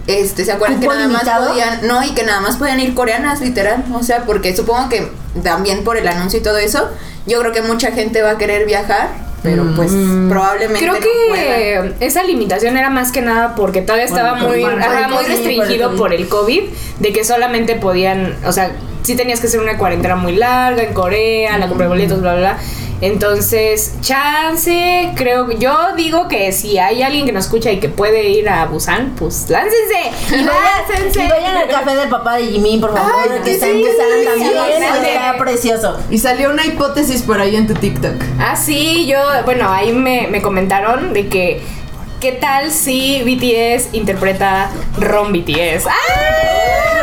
[0.07, 2.95] Este, ¿se acuerdan que ¿Cupo nada más podían, no, y que nada más podían ir
[2.95, 3.85] coreanas, literal?
[3.95, 5.11] O sea, porque supongo que
[5.43, 6.89] también por el anuncio y todo eso,
[7.27, 9.09] yo creo que mucha gente va a querer viajar,
[9.47, 9.93] pero pues
[10.29, 11.95] probablemente Creo no puedan.
[11.99, 15.29] que esa limitación era más que nada porque todavía estaba Bueno, muy, ajá, muy COVID,
[15.29, 16.63] restringido por por el COVID,
[16.99, 20.93] de que solamente podían, o sea, sí tenías que hacer una cuarentena muy larga en
[20.93, 22.59] Corea, la compra de boletos, bla, bla, bla.
[23.01, 28.31] Entonces, chance, creo, yo digo que si hay alguien que nos escucha y que puede
[28.31, 30.35] ir a Busan, pues láncense.
[30.35, 33.81] Y vayan, y vayan al café del papá de Jimin, por favor, que está en
[33.81, 35.09] Busan también, sí.
[35.09, 35.99] está precioso.
[36.11, 38.15] Y salió una hipótesis por ahí en tu TikTok.
[38.39, 41.61] Ah, sí, yo, bueno, ahí me, me comentaron de que,
[42.21, 45.87] ¿qué tal si BTS interpreta Ron BTS?
[45.87, 46.96] ¡Ah!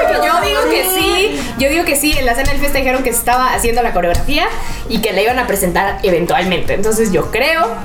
[0.74, 3.04] Que yo digo que sí, yo digo que sí, en la cena del fiesta dijeron
[3.04, 4.48] que se estaba haciendo la coreografía
[4.90, 6.74] y que la iban a presentar eventualmente.
[6.74, 7.76] Entonces yo creo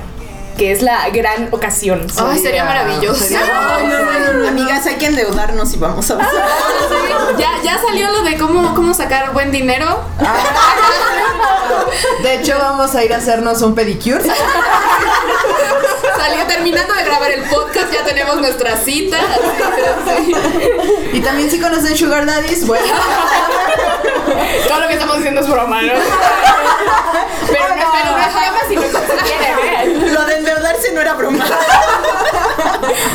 [0.57, 2.05] que es la gran ocasión.
[2.17, 3.23] Ay, sería maravilloso.
[3.29, 6.29] Ay, no, no, no, Amigas, hay que endeudarnos y vamos a usar.
[7.37, 10.03] Ya, ya salió lo de cómo, cómo sacar buen dinero.
[12.23, 14.23] De hecho, vamos a ir a hacernos un pedicure.
[16.19, 19.17] Salió terminando de grabar el podcast, ya tenemos nuestra cita.
[20.05, 20.33] Sí.
[21.11, 22.85] Y también si conocen Sugar Daddies, bueno.
[24.67, 25.93] Todo lo que estamos diciendo es broma, ¿no?
[27.47, 28.89] Pero no, pero no es broma si no se
[29.23, 30.11] quiere, ¿eh?
[30.13, 31.43] Lo de endeudarse no era broma.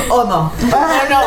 [0.09, 0.53] ¿O no?
[0.61, 1.21] No, no.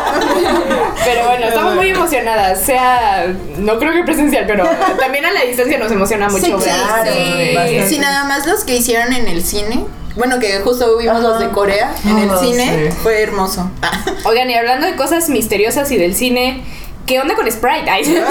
[1.06, 2.62] Pero bueno, estamos muy emocionadas.
[2.64, 4.66] Sea, no creo que presencial, pero
[5.00, 6.46] también a la distancia nos emociona mucho.
[6.46, 7.54] Sí, ver.
[7.54, 7.84] claro, Sí.
[7.88, 9.86] Si nada más los que hicieron en el cine.
[10.18, 12.92] Bueno, que justo vimos los de Corea en el Ah, cine.
[12.92, 12.98] sí.
[13.04, 13.70] Fue hermoso.
[13.82, 13.92] Ah.
[14.26, 16.64] Oigan, y hablando de cosas misteriosas y del cine,
[17.06, 17.90] ¿qué onda con Sprite?
[17.90, 18.04] Ay,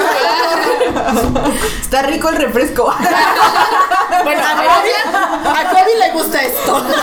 [1.81, 2.83] Está rico el refresco.
[4.23, 5.19] bueno, A ver, Kobe,
[5.49, 6.85] a Kobe le gusta esto.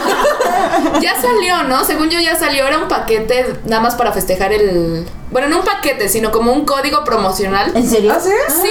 [1.01, 1.85] Ya salió, ¿no?
[1.85, 5.07] Según yo ya salió, era un paquete nada más para festejar el...
[5.31, 7.73] Bueno, no un paquete, sino como un código promocional.
[7.75, 8.13] ¿En serio?
[8.15, 8.31] ¿Ah, sí?
[8.49, 8.71] Sí,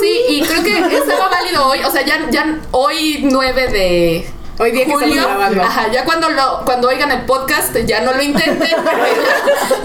[0.00, 4.30] sí, y creo que estaba válido hoy, o sea, ya, ya hoy 9 de
[4.60, 5.62] hoy día que julio, estamos grabando.
[5.62, 9.04] ajá, ya cuando lo, cuando oigan el podcast, ya no lo intenten, pero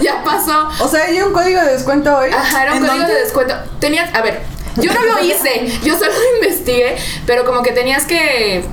[0.00, 0.68] ya pasó.
[0.80, 2.30] O sea, hay un código de descuento hoy.
[2.30, 3.14] Ajá, era un ¿En código dónde?
[3.14, 3.54] de descuento.
[3.80, 4.42] Tenías, a ver,
[4.76, 6.12] yo no lo hice, yo solo
[6.42, 8.64] investigué, pero como que tenías que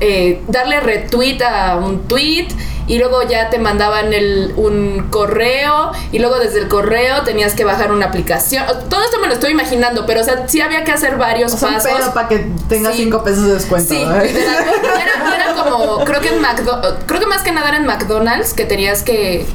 [0.00, 2.48] eh, darle retweet a un tweet
[2.86, 7.64] y luego ya te mandaban el, un correo y luego desde el correo tenías que
[7.64, 8.64] bajar una aplicación.
[8.90, 11.56] Todo esto me lo estoy imaginando, pero o sea, sí había que hacer varios O
[11.56, 11.92] sea, un pasos.
[11.92, 13.04] pedo para que tenga Sí.
[13.04, 13.94] 5 pesos de descuento.
[13.94, 14.04] Sí, ¿eh?
[14.36, 18.52] Era, era como, creo que en McDo- creo que más que nada era en McDonald's
[18.52, 19.46] que tenías que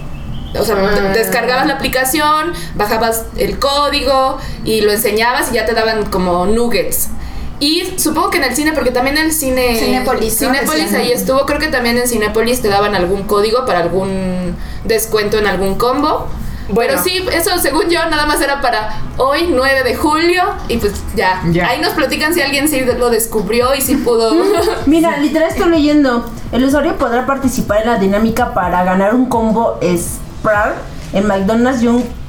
[0.60, 1.12] O sea, Ah.
[1.14, 7.10] descargabas la aplicación, bajabas el código y lo enseñabas y ya te daban como nuggets.
[7.60, 9.78] Y supongo que en el cine, porque también el cine.
[9.78, 10.38] Cinépolis.
[10.38, 11.46] Cinépolis ahí estuvo.
[11.46, 16.28] Creo que también en Cinépolis te daban algún código para algún descuento en algún combo.
[16.70, 16.92] Bueno.
[16.92, 20.44] Pero sí, eso según yo nada más era para hoy, 9 de julio.
[20.68, 21.42] Y pues ya.
[21.52, 21.68] Ya.
[21.68, 24.36] Ahí nos platican si alguien sí lo descubrió y si pudo.
[24.86, 26.32] Mira, literal estoy leyendo.
[26.52, 30.76] El usuario podrá participar en la dinámica para ganar un combo Sprar
[31.12, 32.20] en McDonald's y un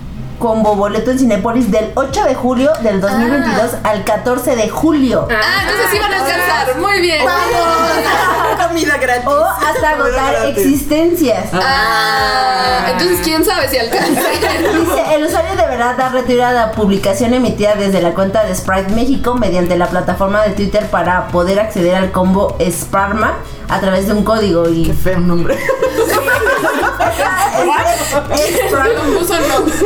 [0.40, 5.28] combo boleto en Cinepolis del 8 de julio del 2022 al 14 de julio.
[5.30, 6.76] ah, entonces sí van a alcanzar.
[6.78, 7.24] Muy bien.
[8.68, 9.26] Comida gratis.
[9.26, 11.50] O hasta agotar existencias.
[11.52, 14.20] Ah, entonces quién sabe si alcanza.
[14.30, 18.92] Dice, el usuario deberá dar retiro a la publicación emitida desde la cuenta de Sprite
[18.94, 23.34] México mediante la plataforma de Twitter para poder acceder al combo Sparma
[23.68, 25.58] a través de un código y Qué feo nombre.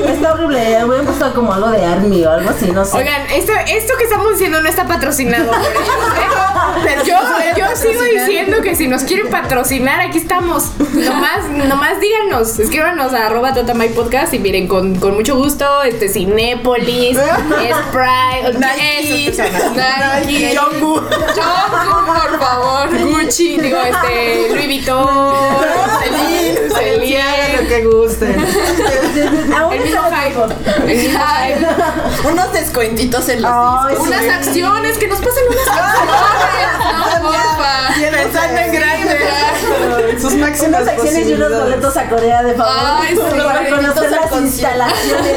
[0.07, 2.97] Está horrible, voy a puesto como algo de Army o algo así, no sé.
[2.97, 6.29] Oigan, esto, esto que estamos diciendo no está patrocinado por ellos, ¿eh?
[6.85, 7.17] Pero yo,
[7.77, 10.71] sigo diciendo que si nos quieren patrocinar, aquí estamos.
[10.95, 13.55] Nomás, nomás díganos, escríbanos a arroba
[13.95, 20.57] podcast y miren, con, con mucho gusto, este Cinépolis, Sprite, Nike.
[20.57, 21.11] Jungkook.
[21.11, 22.89] Jungkook, por favor.
[22.99, 25.47] Gucci, digo, este, Louis Vuitton,
[26.03, 27.04] Celine, Lo Celine.
[27.05, 28.37] Que gusten.
[29.57, 30.93] Aún El mismo está hype.
[30.93, 32.29] El mismo hype.
[32.29, 34.09] Unos descuentitos en los Ay, discos.
[34.09, 37.23] Unas acciones, que nos pasen unas acciones.
[37.23, 37.99] No, porfa.
[37.99, 39.19] Y pensando en grande.
[40.21, 44.11] Sus máximas unas acciones y unos boletos a Corea de favor Ay, sí, para conocer
[44.11, 45.37] las instalaciones.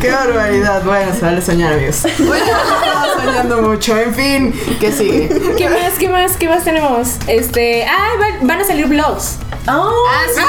[0.00, 0.82] Qué barbaridad.
[0.84, 2.02] Bueno, se vale soñar, amigos.
[2.18, 3.96] Bueno, estaba soñando mucho.
[3.96, 5.28] En fin, ¿qué sigue?
[5.56, 5.92] ¿Qué más?
[5.98, 6.36] ¿Qué más?
[6.36, 7.16] ¿Qué más tenemos?
[7.26, 9.36] Este, ah, van, van a salir vlogs.
[9.68, 10.40] Oh, Ah, sí.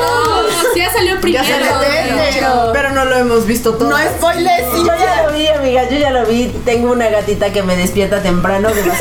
[0.00, 1.44] No, sí ya salió primero.
[1.44, 3.88] Ya se le pero- pero no lo hemos visto todo.
[3.90, 6.46] No spoilers, yo ya lo vi, amiga, yo ya lo vi.
[6.64, 8.82] Tengo una gatita que me despierta temprano de.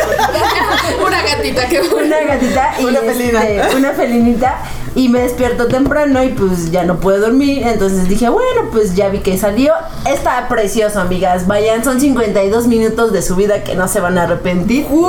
[1.05, 3.43] Una gatita que una gatita y Una felina.
[3.43, 4.57] este, una felinita
[4.97, 9.09] y me despierto temprano y pues ya no puedo dormir entonces dije bueno pues ya
[9.09, 9.73] vi que salió
[10.05, 14.23] está precioso amigas vayan son 52 minutos de su vida que no se van a
[14.23, 15.07] arrepentir ¡Wow!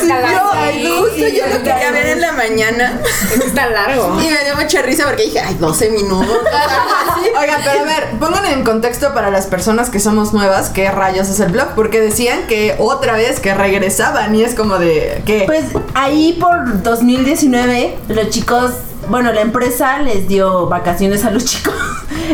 [0.00, 0.50] Sí, yo-.
[0.52, 3.00] Ay, justo yo lo quería ver en la mañana.
[3.34, 4.18] Está largo.
[4.20, 6.26] Y me dio mucha risa porque dije, ay, 12 minutos.
[7.40, 11.28] Oigan, pero a ver, pongan en contexto para las personas que somos nuevas qué rayos
[11.28, 15.44] es el blog, porque decían que otra vez que regresaban y es como de que
[15.46, 18.72] pues ahí por 2019 los chicos
[19.08, 21.74] bueno la empresa les dio vacaciones a los chicos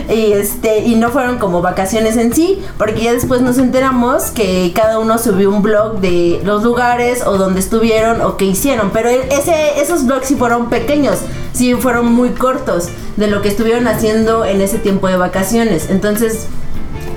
[0.08, 4.72] y este y no fueron como vacaciones en sí porque ya después nos enteramos que
[4.74, 9.08] cada uno subió un blog de los lugares o donde estuvieron o qué hicieron pero
[9.08, 11.18] ese esos blogs sí fueron pequeños
[11.52, 16.46] sí fueron muy cortos de lo que estuvieron haciendo en ese tiempo de vacaciones entonces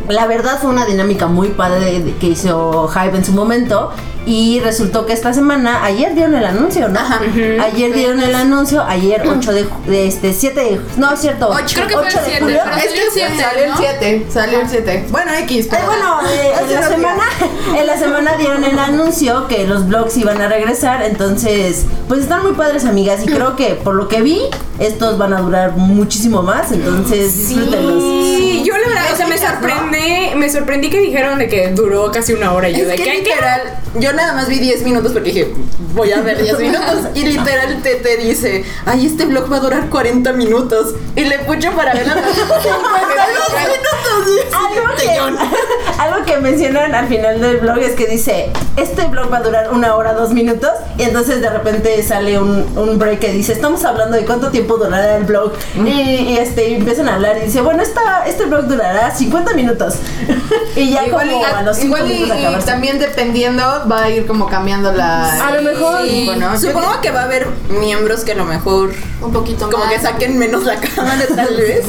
[0.10, 3.92] la verdad fue una dinámica muy padre que hizo Hype en su momento.
[4.26, 7.00] Y resultó que esta semana, ayer dieron el anuncio, ¿no?
[7.62, 11.76] Ayer dieron el anuncio, ayer 8 de, de este 7 de, no es cierto, Ocho.
[11.76, 12.60] Creo que fue el 8 de 7, julio.
[12.64, 13.78] pero Es salió el que 7, salió el ¿no?
[13.78, 15.06] 7, salió el 7.
[15.10, 17.24] Bueno, X, Eh, pero bueno, eh, en la semana,
[17.78, 22.44] en la semana dieron el anuncio que los blogs iban a regresar, entonces, pues están
[22.44, 24.40] muy padres amigas y creo que por lo que vi,
[24.80, 28.02] estos van a durar muchísimo más, entonces disfrútenlos.
[28.04, 32.12] Sí, yo la verdad, o sea, me sorprendí, me sorprendí que dijeron de que duró
[32.12, 33.62] casi una hora y yo Es de que que literal,
[34.00, 35.54] yo nada más vi 10 minutos porque dije,
[35.94, 37.08] voy a ver 10 minutos.
[37.16, 40.96] Y literal Tete dice, ay, este vlog va a durar 40 minutos.
[41.16, 42.24] Y le pucho para ver la 52
[43.60, 45.40] minutos.
[46.00, 49.72] Algo que, mencionan al final del blog es que dice, este blog va a durar
[49.72, 53.86] una hora, dos minutos, y entonces de repente sale un, un break que dice, estamos
[53.86, 57.46] hablando de cuánto tiempo durará el blog, y, y, este, y empiezan a hablar y
[57.46, 59.96] dice, bueno, esta, este blog durará 50 minutos,
[60.76, 62.24] y ya igual, como y, a los 5 igual y-
[62.62, 66.02] y también dependiendo va a ir como cambiando la A lo mejor.
[66.06, 66.60] Sí, ¿no?
[66.60, 69.94] Supongo que va a haber miembros que a lo mejor Un poquito como más.
[69.94, 71.86] que saquen menos la cámara tal vez.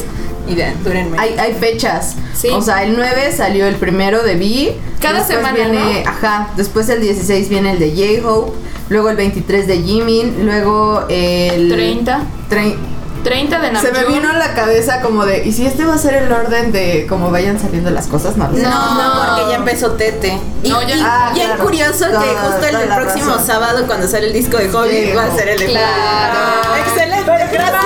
[0.46, 1.18] Y menos.
[1.18, 2.16] Hay, hay fechas.
[2.34, 2.48] Sí.
[2.48, 4.72] O sea, el 9 salió el primero de Vi.
[5.00, 6.10] Cada semana, viene, ¿no?
[6.10, 6.48] Ajá.
[6.56, 8.52] Después el 16 viene el de J-Hope.
[8.88, 10.44] Luego el 23 de Jimin.
[10.46, 11.70] Luego el.
[11.70, 12.20] 30.
[12.50, 12.76] trein-
[13.22, 13.94] 30 de Se Namjoon.
[13.94, 15.46] me vino a la cabeza como de.
[15.46, 18.36] ¿Y si este va a ser el orden de cómo vayan saliendo las cosas?
[18.36, 18.62] No lo sé.
[18.62, 19.36] No, No.
[19.36, 20.38] porque ya empezó Tete.
[20.62, 21.64] Y, No, ya- y Ah, bien claro.
[21.64, 23.46] curioso que justo el próximo razón.
[23.46, 26.38] sábado, cuando sale el disco de Hobby, Sí, va a ser el de Claro.
[26.86, 27.82] Excelente, gracias.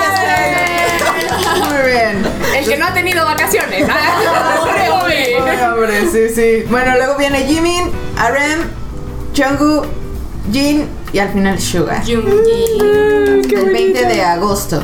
[1.69, 2.23] Muy bien.
[2.59, 3.87] El que no ha tenido vacaciones.
[3.93, 4.87] Ay,
[5.61, 6.63] hombre, sí, sí.
[6.69, 8.69] Bueno, luego viene Jimin, RM,
[9.35, 9.87] Jungkook,
[10.51, 12.03] Jin y al final Suga.
[12.05, 12.23] El
[13.49, 14.83] 20 de agosto.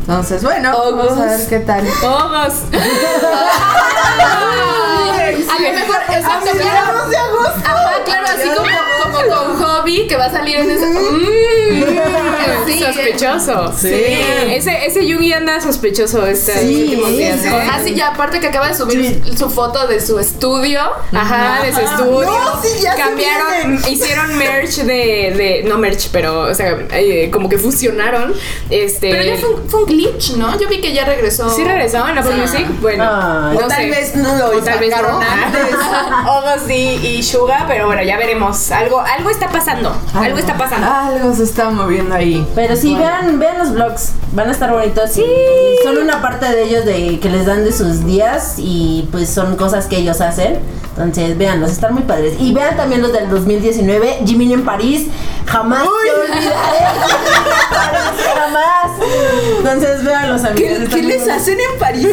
[0.00, 1.86] Entonces, bueno, vamos a ver qué tal.
[2.00, 2.54] Todos.
[5.50, 7.00] A lo mejor, exacto, claro.
[7.64, 8.68] Ajá, claro, así como,
[9.02, 10.86] como con Hobby, que va a salir en ese.
[10.86, 13.72] Mm, sí, sospechoso.
[13.76, 13.88] Sí.
[13.92, 17.40] Ese, ese Yugi anda sospechoso estos Sí, últimos días.
[17.40, 17.48] sí.
[17.48, 17.68] ¿eh?
[17.70, 20.80] Ah, sí, ya aparte que acaba de subir su foto de su estudio.
[21.12, 22.24] Ajá, de su estudio.
[22.30, 24.84] No, sí, ya se Cambiaron, hicieron merch de,
[25.36, 25.62] de.
[25.66, 28.34] No merch, pero, o sea, eh, como que fusionaron.
[28.70, 29.10] Este.
[29.10, 30.58] Pero ya fue un, fue un glitch, ¿no?
[30.58, 31.48] Yo vi que ya regresó.
[31.50, 32.66] ¿Sí regresaron a Apple Music?
[32.80, 33.58] Bueno, Ay.
[33.58, 33.90] no O tal sé.
[33.90, 35.20] vez no lo O tal vez no.
[35.34, 35.76] Antes.
[36.26, 38.70] Ogos y, Suga, pero bueno, ya veremos.
[38.70, 39.94] Algo, algo está pasando.
[40.14, 40.86] Algo está pasando.
[40.90, 42.46] Algo se está moviendo ahí.
[42.54, 45.10] Pero sí, vean, vean los vlogs, van a estar bonitos.
[45.12, 45.24] Sí.
[45.82, 49.56] Son una parte de ellos de que les dan de sus días y pues son
[49.56, 50.60] cosas que ellos hacen.
[50.96, 52.34] Entonces, véanlos, están muy padres.
[52.38, 55.08] Y vean también los del 2019, Jimmy en París.
[55.46, 56.78] Jamás te olvidaré.
[58.34, 58.92] Jamás.
[59.58, 60.78] Entonces, véanlos, amigos.
[60.88, 62.08] ¿Qué, qué les hacen en París?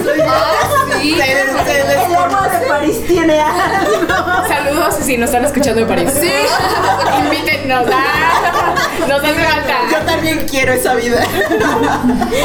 [1.02, 1.16] sí.
[1.18, 4.48] Se- se El emo de París tiene algo.
[4.48, 6.12] Saludos si nos están escuchando en París.
[6.20, 6.32] Sí.
[7.24, 7.86] Invítennos.
[7.92, 8.74] Ah,
[9.08, 10.06] nos hace Yo falta.
[10.06, 11.24] también quiero esa vida.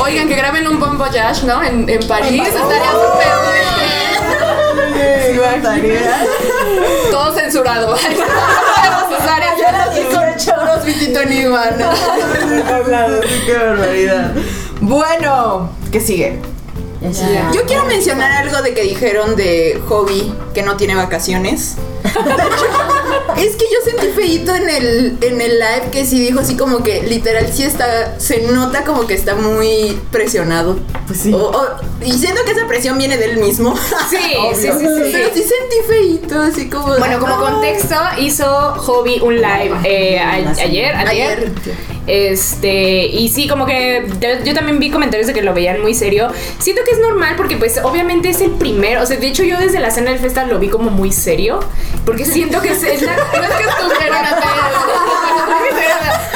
[0.02, 1.62] Oigan, que graben un Bon Voyage, ¿no?
[1.62, 2.42] En, en París.
[2.46, 4.15] Estaría súper bien.
[7.10, 7.96] Todo censurado.
[7.96, 9.54] Sus áreas.
[10.44, 11.90] Puros vitito en iguana.
[13.46, 14.32] Qué barbaridad.
[14.80, 16.38] Bueno, ¿qué sigue?
[17.00, 17.50] Ya.
[17.52, 21.76] Yo quiero mencionar algo de que dijeron de Hobby que no tiene vacaciones.
[23.38, 26.82] es que yo sentí feíto en el, en el live que sí dijo así como
[26.82, 30.78] que literal sí está, se nota como que está muy presionado.
[31.06, 31.32] Pues sí.
[31.32, 33.76] O- o- y siento que esa presión viene de él mismo.
[34.10, 34.16] Sí,
[34.54, 35.10] sí, sí, sí.
[35.12, 36.96] Pero sí sentí feíto, así como...
[36.98, 40.96] Bueno, como contexto, hizo Hobby un live eh, a- ayer, ayer.
[40.96, 41.52] Ayer.
[42.06, 44.06] Este, y sí, como que
[44.44, 46.28] yo, también vi comentarios de que lo veían muy serio.
[46.58, 49.58] Siento que es normal porque pues obviamente es el primero, o sea, de hecho yo
[49.58, 51.60] desde la cena del festa lo vi como muy serio,
[52.04, 53.16] porque siento que es, es la...
[53.16, 53.64] No es que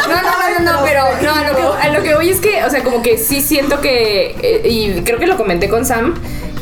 [0.08, 2.64] no, no, no, no, pero no, a lo, que, a lo que voy es que,
[2.64, 6.14] o sea, como que sí siento que, eh, y creo que lo comenté con Sam,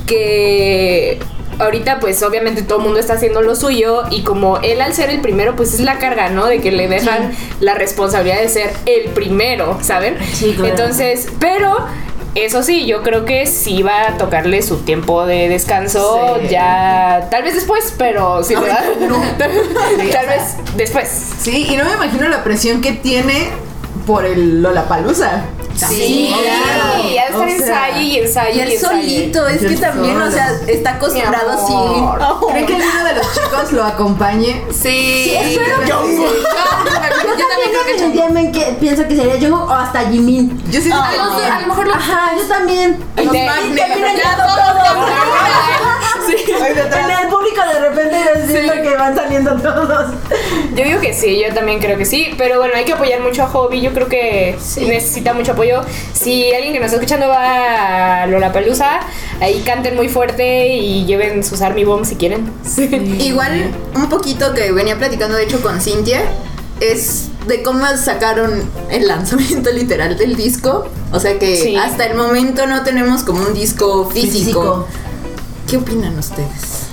[0.06, 1.18] que
[1.58, 5.10] ahorita pues obviamente todo el mundo está haciendo lo suyo y como él al ser
[5.10, 6.46] el primero pues es la carga, ¿no?
[6.46, 10.16] De que le dejan la responsabilidad de ser el primero, ¿saben?
[10.32, 10.70] Sí, claro.
[10.70, 11.86] Entonces, pero...
[12.34, 16.48] Eso sí, yo creo que sí va a tocarle su tiempo de descanso Sí.
[16.50, 18.84] ya, tal vez después, pero sí, ¿verdad?
[20.12, 21.08] tal vez después.
[21.40, 23.48] Sí, y no me imagino la presión que tiene
[24.06, 25.42] por el Lollapalooza.
[25.86, 27.08] Sí, claro.
[27.08, 30.20] y ha de estar O sea, ensayo y ensayo Y él solito, es que también,
[30.20, 31.72] o sea, está acostumbrado así.
[31.72, 32.48] amor.
[32.50, 34.64] ¿Creen que alguno de los chicos lo acompañe?
[34.70, 35.34] Sí.
[35.34, 36.16] espero que Yo sí.
[36.16, 40.62] Yo también creo que que pienso que sería yo o hasta Jimin.
[40.70, 42.98] Yo sí A lo mejor los Ajá, yo también.
[43.16, 43.32] Los.
[43.32, 44.68] Ya todos
[46.58, 47.17] En
[47.66, 48.16] de repente
[48.46, 50.12] siento que van saliendo todos.
[50.74, 53.42] Yo digo que sí, yo también creo que sí, pero bueno, hay que apoyar mucho
[53.42, 55.80] a Hobby, yo creo que necesita mucho apoyo.
[56.12, 59.00] Si alguien que nos está escuchando va a Lollapalooza,
[59.40, 62.50] ahí canten muy fuerte y lleven sus Army Bombs si quieren.
[63.20, 66.22] Igual, un poquito que venía platicando, de hecho, con Cintia,
[66.80, 70.86] es de cómo sacaron el lanzamiento literal del disco.
[71.12, 71.76] O sea que Sí.
[71.76, 74.30] hasta el momento no tenemos como un disco físico.
[74.30, 74.88] Físico.
[75.68, 76.87] ¿Qué opinan ustedes?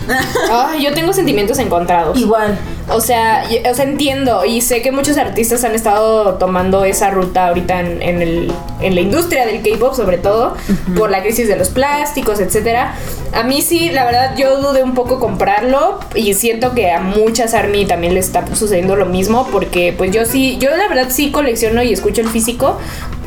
[0.51, 2.17] Ay, yo tengo sentimientos encontrados.
[2.19, 2.57] Igual.
[2.89, 7.47] O sea, o sea, entiendo y sé que muchos artistas han estado tomando esa ruta
[7.47, 10.55] ahorita en, en el- en la industria del K-pop, sobre todo
[10.95, 12.93] por la crisis de los plásticos, etcétera.
[13.33, 17.53] A mí sí, la verdad, yo dudé un poco comprarlo y siento que a muchas
[17.55, 21.31] ARMY también les está sucediendo lo mismo porque, pues yo sí, yo la verdad sí
[21.31, 22.77] colecciono y escucho el físico,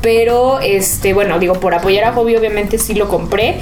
[0.09, 3.61] pero este, bueno, digo, por apoyar a Hobby, obviamente sí lo compré.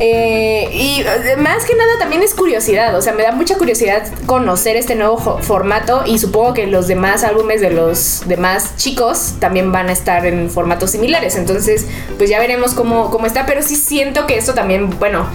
[0.00, 4.02] Eh, y eh, más que nada también es curiosidad, o sea, me da mucha curiosidad
[4.26, 9.70] conocer este nuevo formato y supongo que los demás álbumes de los demás chicos también
[9.70, 11.86] van a estar en formatos similares, entonces
[12.18, 15.28] pues ya veremos cómo, cómo está, pero sí siento que esto también, bueno,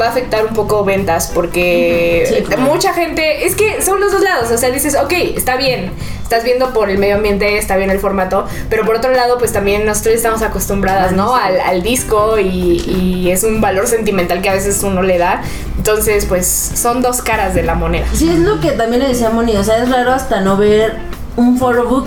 [0.00, 2.62] va a afectar un poco ventas porque Sí, claro.
[2.62, 5.90] mucha gente, es que son los dos lados, o sea, dices, ok, está bien,
[6.22, 9.52] estás viendo por el medio ambiente, está bien el formato, pero por otro lado, pues
[9.52, 11.34] también nosotros estamos acostumbradas, ¿no?
[11.36, 12.80] Al, al disco y,
[13.24, 15.42] y es un valor sentimental que a veces uno le da,
[15.76, 18.06] entonces, pues son dos caras de la moneda.
[18.14, 20.96] Sí, es lo que también le decía Moni, o sea, es raro hasta no ver
[21.36, 22.06] un photobook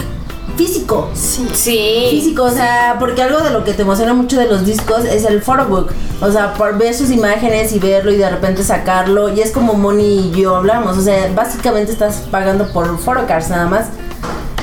[0.58, 1.10] físico.
[1.14, 1.48] Sí.
[1.54, 2.08] Sí.
[2.12, 5.24] Físico, o sea, porque algo de lo que te emociona mucho de los discos es
[5.26, 5.92] el photobook.
[6.22, 9.30] O sea, por ver sus imágenes y verlo y de repente sacarlo.
[9.30, 10.98] Y es como Moni y yo hablamos.
[10.98, 13.88] O sea, básicamente estás pagando por photocards nada más.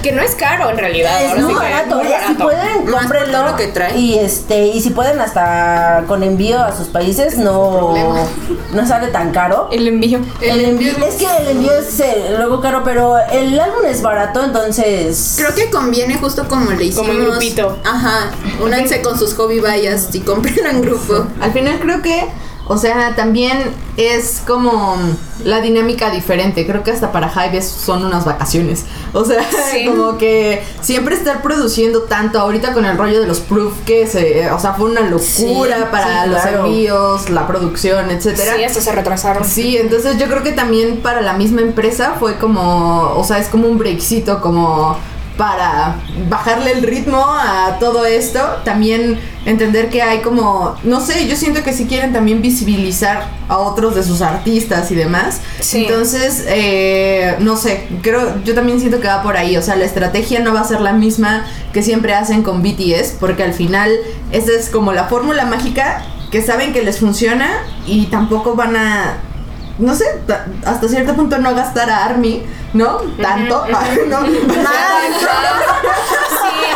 [0.04, 1.24] Que no es caro en realidad.
[1.24, 3.38] Es muy sí barato, muy si pueden, cómprenlo.
[3.38, 3.96] todo lo que trae.
[3.96, 7.94] Y este, y si pueden hasta con envío a sus países, no,
[8.74, 9.70] no sale tan caro.
[9.72, 10.20] El envío.
[10.42, 14.44] El envío, es que el envío es eh, luego caro, pero el álbum es barato,
[14.44, 15.36] entonces.
[15.38, 17.08] Creo que conviene justo como le hicimos.
[17.08, 17.78] Como en grupito.
[17.82, 18.30] Ajá.
[18.62, 21.26] Únanse con sus hobby vayas y compren en grupo.
[21.40, 22.28] Al final creo que,
[22.66, 23.58] o sea, también
[23.96, 24.96] es como
[25.44, 26.66] la dinámica diferente.
[26.66, 28.84] Creo que hasta para Hype es- son unas vacaciones.
[29.12, 29.84] O sea, Sí.
[29.86, 34.50] como que siempre estar produciendo tanto ahorita con el rollo de los proof que se,
[34.50, 36.64] o sea, fue una locura Sí, para sí, los claro.
[36.66, 38.54] envíos, la producción, etcétera.
[38.56, 39.44] Sí, hasta se retrasaron.
[39.44, 43.48] Sí, entonces yo creo que también para la misma empresa fue como, o sea, es
[43.48, 44.96] como un breakcito como
[45.36, 45.96] para
[46.28, 51.62] bajarle el ritmo a todo esto, también entender que hay como, no sé, yo siento
[51.62, 55.40] que si quieren también visibilizar a otros de sus artistas y demás.
[55.60, 55.84] Sí.
[55.84, 59.84] Entonces, eh, no sé, creo, yo también siento que va por ahí, o sea, la
[59.84, 63.90] estrategia no va a ser la misma que siempre hacen con BTS, porque al final
[64.30, 67.48] esa es como la fórmula mágica que saben que les funciona
[67.86, 69.18] y tampoco van a
[69.78, 72.42] no sé, ta- hasta cierto punto no gastar a Army,
[72.74, 72.98] ¿no?
[73.20, 73.66] Tanto,
[74.08, 74.30] no, Sí,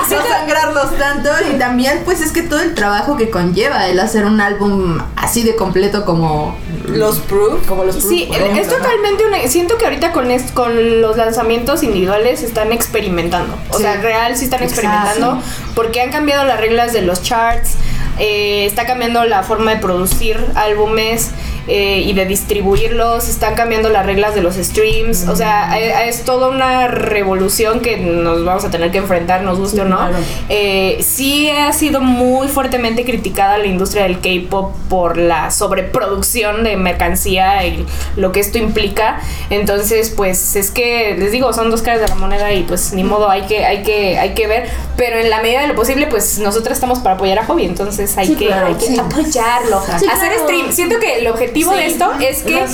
[0.09, 4.01] sí, no sangrarlos tanto y también pues es que todo el trabajo que conlleva el
[4.01, 7.67] hacer un álbum así de completo como Los proof.
[7.67, 9.39] como los Sí, Proof, por es totalmente una.
[9.49, 13.55] Siento que ahorita con, es- con los lanzamientos individuales están experimentando.
[13.71, 13.83] O Sí.
[13.83, 15.73] sea, real sí están experimentando Exacto.
[15.75, 17.75] porque han cambiado las reglas de los charts.
[18.21, 21.31] eh, está cambiando la forma de producir álbumes
[21.69, 23.29] eh, y de distribuirlos.
[23.29, 25.29] Están cambiando las reglas de los streams.
[25.29, 29.59] O sea, eh, es toda una revolución que nos vamos a tener que enfrentar, nos
[29.59, 29.97] guste Sí, o no.
[29.97, 30.17] claro.
[30.49, 36.77] Eh, sí ha sido muy fuertemente criticada la industria del K-pop por la sobreproducción de
[36.77, 37.85] mercancía y
[38.17, 39.21] lo que esto implica.
[39.51, 43.05] Entonces, pues es que les digo, son dos caras de la moneda y pues ni
[43.05, 44.69] modo, hay que, hay que, hay que ver.
[44.97, 48.17] Pero en la medida de lo posible, pues nosotros estamos para apoyar a Hobby, entonces
[48.17, 48.99] hay Sí, que, claro, hay que sí.
[48.99, 49.79] apoyarlo.
[49.79, 50.39] Hacer claro.
[50.45, 50.73] stream.
[50.73, 52.65] Siento que el objetivo de esto es que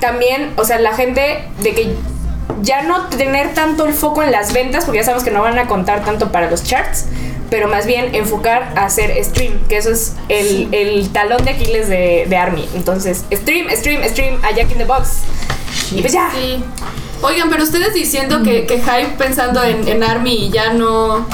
[0.00, 1.94] también, o sea, la gente de que
[2.62, 5.58] ya no tener tanto el foco en las ventas, porque ya sabemos que no van
[5.58, 7.06] a contar tanto para los charts,
[7.50, 11.88] pero más bien enfocar a hacer stream, que eso es el, el talón de Aquiles
[11.88, 12.68] de, de Army.
[12.74, 15.20] Entonces, stream, stream, stream, a Jack in the Box.
[15.92, 16.30] Y pues ya.
[16.34, 16.62] Sí.
[17.22, 21.26] Oigan, pero ustedes diciendo que, que Hype pensando en, en Army y ya no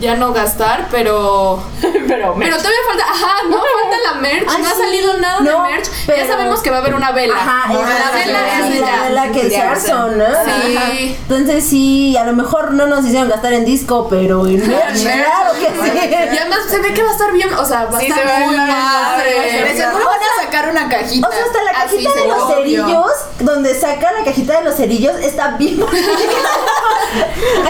[0.00, 4.66] ya no gastar, pero pero, pero todavía falta, ajá, no falta la merch, Ah, no
[4.68, 5.88] ha salido nada No, de merch.
[6.06, 7.34] pero- Ya sabemos que va a haber una vela.
[7.34, 10.24] Ajá, la esa vela es de la vela que es Ya, Arson, ¿no?
[10.26, 10.76] Sí.
[10.76, 10.90] Ajá.
[10.92, 15.52] Entonces sí, a lo mejor no nos hicieron gastar en disco, pero en merch, claro
[15.58, 16.08] que sí.
[16.32, 18.28] Y además se ve que va a estar bien, o sea, va a Sí, estar
[18.28, 19.62] se muy bien padre.
[19.64, 21.28] De seguro van a sacar una cajita.
[21.28, 22.36] O sea, hasta la Así, cajita de seguro.
[22.38, 25.80] los cerillos, donde saca la cajita de los cerillos, está bien.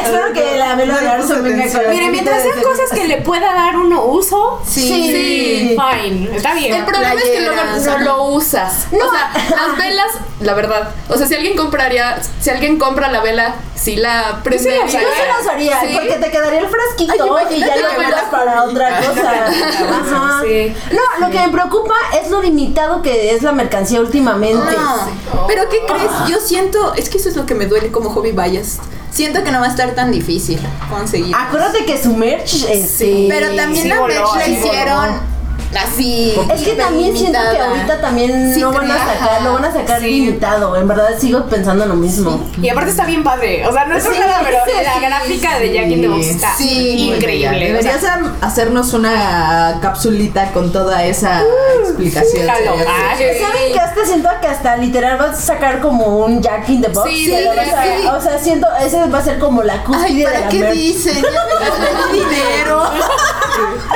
[0.03, 1.91] Espero que la vela de Arson venga con la
[2.23, 4.83] mientras sean cosas que le pueda dar uno uso, Sí.
[4.83, 5.77] Sí.
[6.03, 6.75] fine, está bien.
[6.75, 8.05] El problema es que luego Playeras, no ajá.
[8.05, 8.87] lo usas.
[8.93, 10.89] O sea, las velas, la verdad.
[11.09, 14.81] O sea, si alguien compraría, si alguien compra la vela, si la prendería.
[14.85, 15.05] la Yo sí
[15.35, 15.87] lo usaría, Sí.
[15.93, 17.15] porque te quedaría el frasquito
[17.51, 18.31] y ya lo vela.
[18.31, 19.47] para otra cosa.
[19.47, 20.43] Ajá.
[20.45, 20.75] Sí.
[20.93, 24.57] No, lo que me preocupa es lo limitado que es la mercancía últimamente.
[24.77, 26.11] No, pero ¿qué crees?
[26.29, 28.79] Yo siento, es que eso es lo que me duele como hobby vayas.
[29.17, 30.61] Siento que no va a estar tan difícil
[30.91, 31.35] conseguir.
[31.35, 35.36] Acuérdate que su merch este, pero también sí la merch la sí hicieron
[35.75, 36.35] así.
[36.55, 39.07] Es que también siento que ahorita también Sí, no van a creo.
[39.21, 40.07] sacar, lo van a sacar Sí.
[40.07, 40.77] limitado.
[40.77, 42.49] En verdad sigo pensando lo mismo.
[42.61, 43.67] Y aparte está bien padre.
[43.67, 46.01] O sea, no es por Sí, nada, pero sí, la sí, gráfica de Jack in
[46.03, 47.11] the Box está Sí.
[47.15, 47.57] increíble.
[47.79, 51.43] O sea, Deberías am- hacernos una capsulita con toda esa
[51.83, 52.47] explicación.
[52.47, 52.77] jalo.
[52.77, 56.69] sería- Ay, ¿Saben que hasta siento que hasta literal vas a sacar como un Jack
[56.69, 57.09] in the Box?
[57.11, 58.07] Sí, o, sea, sí.
[58.07, 60.59] o sea, siento, ese va a ser como la Ay, cúspide de ¿para la qué
[60.61, 60.75] merch.
[60.75, 61.17] dicen?
[62.13, 62.83] Dinero.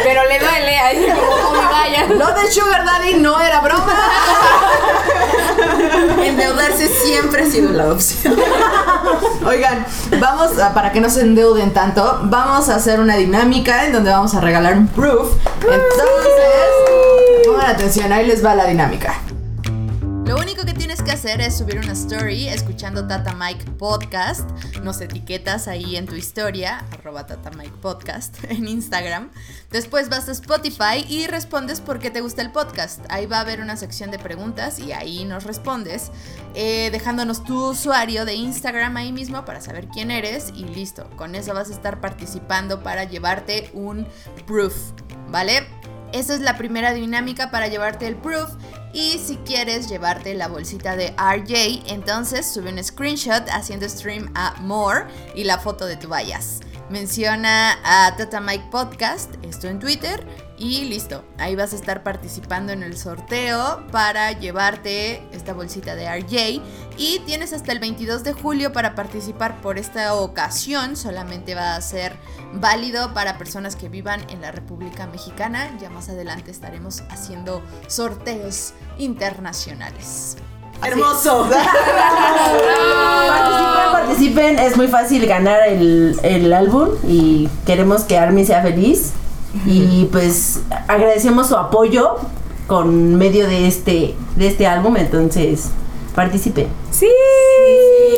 [0.02, 2.06] Pero le duele ahí como como vaya.
[2.06, 3.94] Lo del Sugar Daddy no era broma.
[6.24, 8.36] Endeudarse siempre ha sido la opción.
[9.46, 9.86] Oigan,
[10.18, 14.10] vamos a, para que no se endeuden tanto, vamos a hacer una dinámica en donde
[14.10, 15.32] vamos a regalar un proof.
[15.62, 19.14] Entonces, pongan atención, ahí les va la dinámica.
[20.30, 24.48] Lo único que tienes que hacer es subir una story escuchando Tata Mike Podcast.
[24.80, 29.30] Nos etiquetas ahí en tu historia, arroba Tata Mike Podcast en Instagram.
[29.72, 33.00] Después vas a Spotify y respondes por qué te gusta el podcast.
[33.08, 36.12] Ahí va a haber una sección de preguntas y ahí nos respondes,
[36.54, 41.10] eh, dejándonos tu usuario de Instagram ahí mismo para saber quién eres y listo.
[41.16, 44.06] Con eso vas a estar participando para llevarte un
[44.46, 44.92] proof,
[45.28, 45.66] ¿vale?
[46.12, 48.50] Esa es la primera dinámica para llevarte el proof.
[48.92, 54.54] Y si quieres llevarte la bolsita de RJ, entonces sube un screenshot haciendo stream a
[54.60, 56.60] More y la foto de tu vallas.
[56.88, 60.26] Menciona a Tata Mike Podcast, esto en Twitter,
[60.60, 61.24] y listo.
[61.38, 66.62] Ahí vas a estar participando en el sorteo para llevarte esta bolsita de RJ.
[66.98, 70.96] Y tienes hasta el 22 de julio para participar por esta ocasión.
[70.96, 72.14] Solamente va a ser
[72.52, 75.70] válido para personas que vivan en la República Mexicana.
[75.80, 80.36] Ya más adelante estaremos haciendo sorteos internacionales.
[80.82, 81.48] Hermoso.
[83.28, 89.12] Participen, participen, es muy fácil ganar el, el álbum y queremos que Armin sea feliz.
[89.66, 92.16] Y pues agradecemos su apoyo
[92.66, 95.70] con medio de este, de este álbum, entonces
[96.14, 96.68] participen.
[96.90, 97.08] Sí.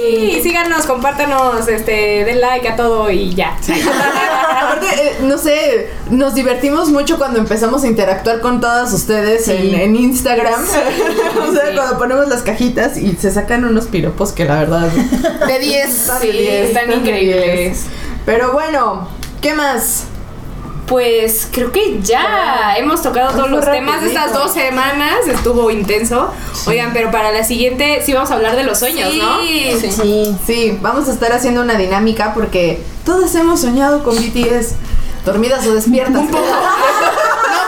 [0.05, 3.57] Y síganos, compártanos, este, den like a todo y ya.
[4.61, 9.75] Aparte, eh, no sé, nos divertimos mucho cuando empezamos a interactuar con todas ustedes en,
[9.75, 10.63] en Instagram.
[11.49, 11.77] o sea, Sí.
[11.77, 14.89] cuando ponemos las cajitas y se sacan unos piropos que la verdad
[15.47, 15.89] De 10.
[15.89, 17.59] están Sí, de 10, están increíbles.
[17.59, 17.87] 10.
[18.27, 19.09] Pero bueno,
[19.41, 20.05] ¿qué más?
[20.87, 25.27] Pues creo que ya hemos tocado todos los temas de estas dos semanas.
[25.27, 26.31] Estuvo intenso.
[26.67, 29.41] Oigan, pero para la siguiente sí vamos a hablar de los sueños, ¿no?
[29.41, 30.37] Sí.
[30.47, 34.75] Sí, vamos a estar haciendo una dinámica porque todas hemos soñado con BTS.
[35.25, 36.17] Dormidas o despiertas.
[36.17, 36.45] Un poco.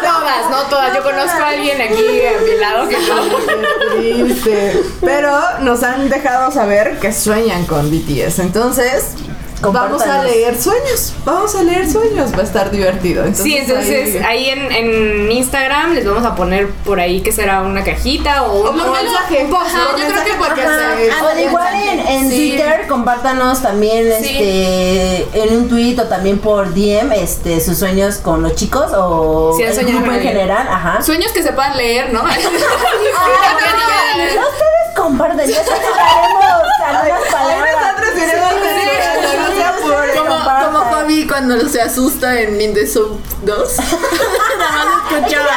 [0.05, 0.95] No todas, no todas.
[0.95, 4.27] Yo conozco a alguien aquí a mi lado que no.
[4.27, 4.83] Triste.
[5.01, 8.41] Pero nos han dejado saber que sueñan con BTS.
[8.41, 9.05] Entonces,
[9.61, 11.15] vamos a leer sueños.
[11.25, 12.33] Vamos a leer sueños.
[12.35, 13.25] Va a estar divertido.
[13.33, 17.63] Sí, entonces ahí- ahí en, en Instagram les vamos a poner por ahí que será
[17.63, 19.45] una cajita o un mensaje.
[19.49, 19.99] un Ajá, ¿no?
[19.99, 20.97] yo creo que porque Ajá.
[20.97, 22.37] se- O igual en, en Sí.
[22.51, 28.43] Twitter, compártanos también este en un tweet o también por DM este sus sueños con
[28.43, 31.03] los chicos o el grupo en general, ajá.
[31.03, 32.23] Sueños que se puedan leer, ¿no?
[32.27, 32.43] Ay,
[34.29, 35.63] ustedes comparten, ya
[40.45, 43.77] Como, Fabi cuando se asusta en In the Soup 2.
[44.59, 45.51] Nada más escuchaba.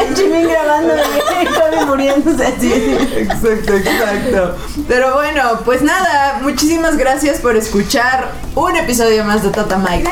[0.00, 0.94] El Jimmy grabando
[1.40, 2.72] y Kobe muriéndose así.
[2.72, 4.56] Exacto, exacto.
[4.88, 10.10] Pero bueno, pues nada, muchísimas gracias por escuchar un episodio más de Tata Mike.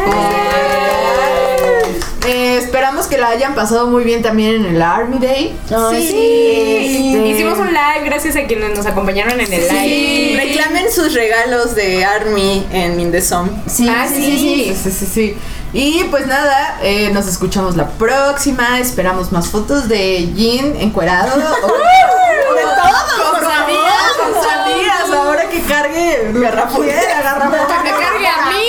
[3.20, 5.56] La hayan pasado muy bien también en el Army Day.
[5.74, 7.14] Ay, Sí.
[7.14, 10.36] Este- Hicimos un live gracias a quienes nos acompañaron en el live.
[10.44, 13.50] Reclamen sus regalos de Army en Zone.
[13.66, 14.74] Sí, Ah, sí, sí, sí.
[14.82, 15.36] Sí, sí, sí.
[15.72, 18.80] Y pues nada, eh, nos escuchamos la próxima.
[18.80, 21.32] Esperamos más fotos de Jin encuerado.
[21.62, 23.30] o, o de todo.
[23.32, 25.10] Con sandías, con sandías.
[25.14, 27.66] Ahora que cargue garrafuera, garrafuera.
[27.84, 28.66] Que cargue a mí.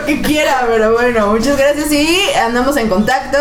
[0.00, 3.38] Lo que quiera, pero bueno, muchas gracias y andamos en contacto.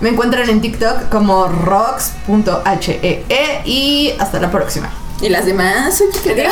[0.00, 4.90] Me encuentran en TikTok como rocks.hee E y hasta la próxima.
[5.20, 6.50] Y las demás, soy chiquitita.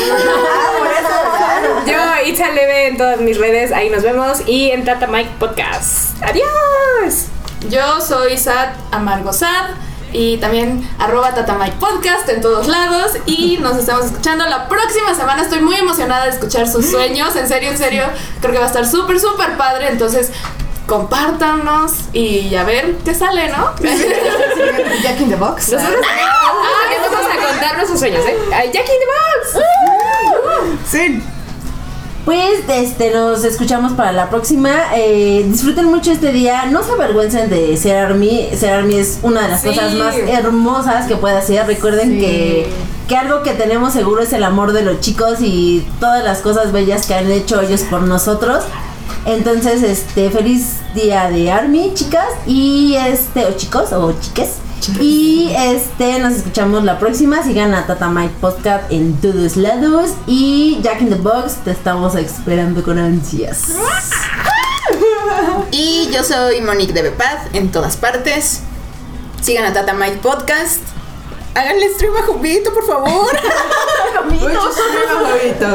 [1.87, 4.43] Yo, Itza Leve en todas mis redes, ahí nos vemos.
[4.47, 6.23] Y en Tata Mike Podcast.
[6.23, 7.27] ¡Adiós!
[7.71, 9.71] Yo soy Sad Amargo Sad
[10.13, 15.43] y también arroba Tatamike Podcast en todos lados y nos estamos escuchando la próxima semana.
[15.43, 17.35] Estoy muy emocionada de escuchar sus sueños.
[17.37, 18.05] En serio, en serio,
[18.41, 19.89] creo que va a estar súper, súper padre.
[19.89, 20.33] Entonces,
[20.87, 23.75] compártanos y a ver qué sale, ¿no?
[25.03, 25.73] Jack in the Box.
[25.73, 28.37] Nosotros ah, les vamos a contar nuestros sueños, ¿eh?
[28.53, 29.65] Ay, Jackie in the Box.
[30.91, 31.23] Sí.
[32.29, 34.69] Pues este, nos escuchamos para la próxima.
[34.95, 36.67] Eh, disfruten mucho este día.
[36.67, 38.51] No se avergüencen de ser Army.
[38.55, 39.69] Ser Army es una de las Sí.
[39.69, 41.67] cosas más hermosas que puede hacer.
[41.67, 42.21] Recuerden Sí.
[42.21, 42.67] que,
[43.09, 46.71] que algo que tenemos seguro es el amor de los chicos y todas las cosas
[46.71, 48.63] bellas que han hecho ellos por nosotros.
[49.25, 52.29] Entonces, este, feliz día de Army, chicas.
[52.47, 54.57] Y este, o chicos, o chiques.
[55.01, 57.43] Y este, nos escuchamos la próxima.
[57.43, 60.11] Sigan a Tata Mike Podcast en todos lados.
[60.27, 63.65] Y Jack in the Box, te estamos esperando con ansias.
[65.71, 68.61] Y yo soy Monique de Bepad en todas partes.
[69.43, 70.81] Sigan a Tata Mike Podcast.
[71.55, 73.39] Háganle stream a Jovito, por favor.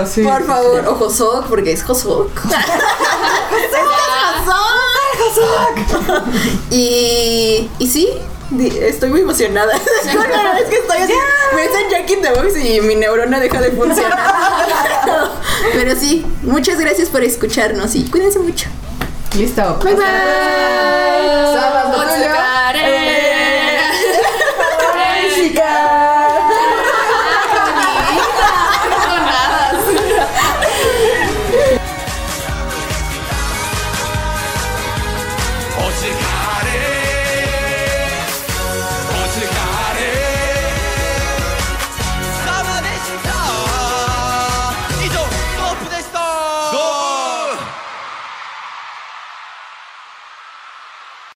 [0.08, 0.24] Sí.
[0.24, 0.88] por favor.
[0.88, 2.30] O Josok, porque es Josok.
[6.72, 8.10] y, y sí,
[8.60, 9.74] estoy muy emocionada.
[9.74, 11.00] vez que estoy
[11.56, 14.20] me dicen Jack in the Box y mi neurona deja de funcionar.
[15.74, 18.70] Pero sí, muchas gracias por escucharnos y cuídense mucho.
[19.38, 19.80] Listo.
[19.84, 20.04] Bye bye.
[20.04, 20.14] bye.
[22.74, 23.03] bye.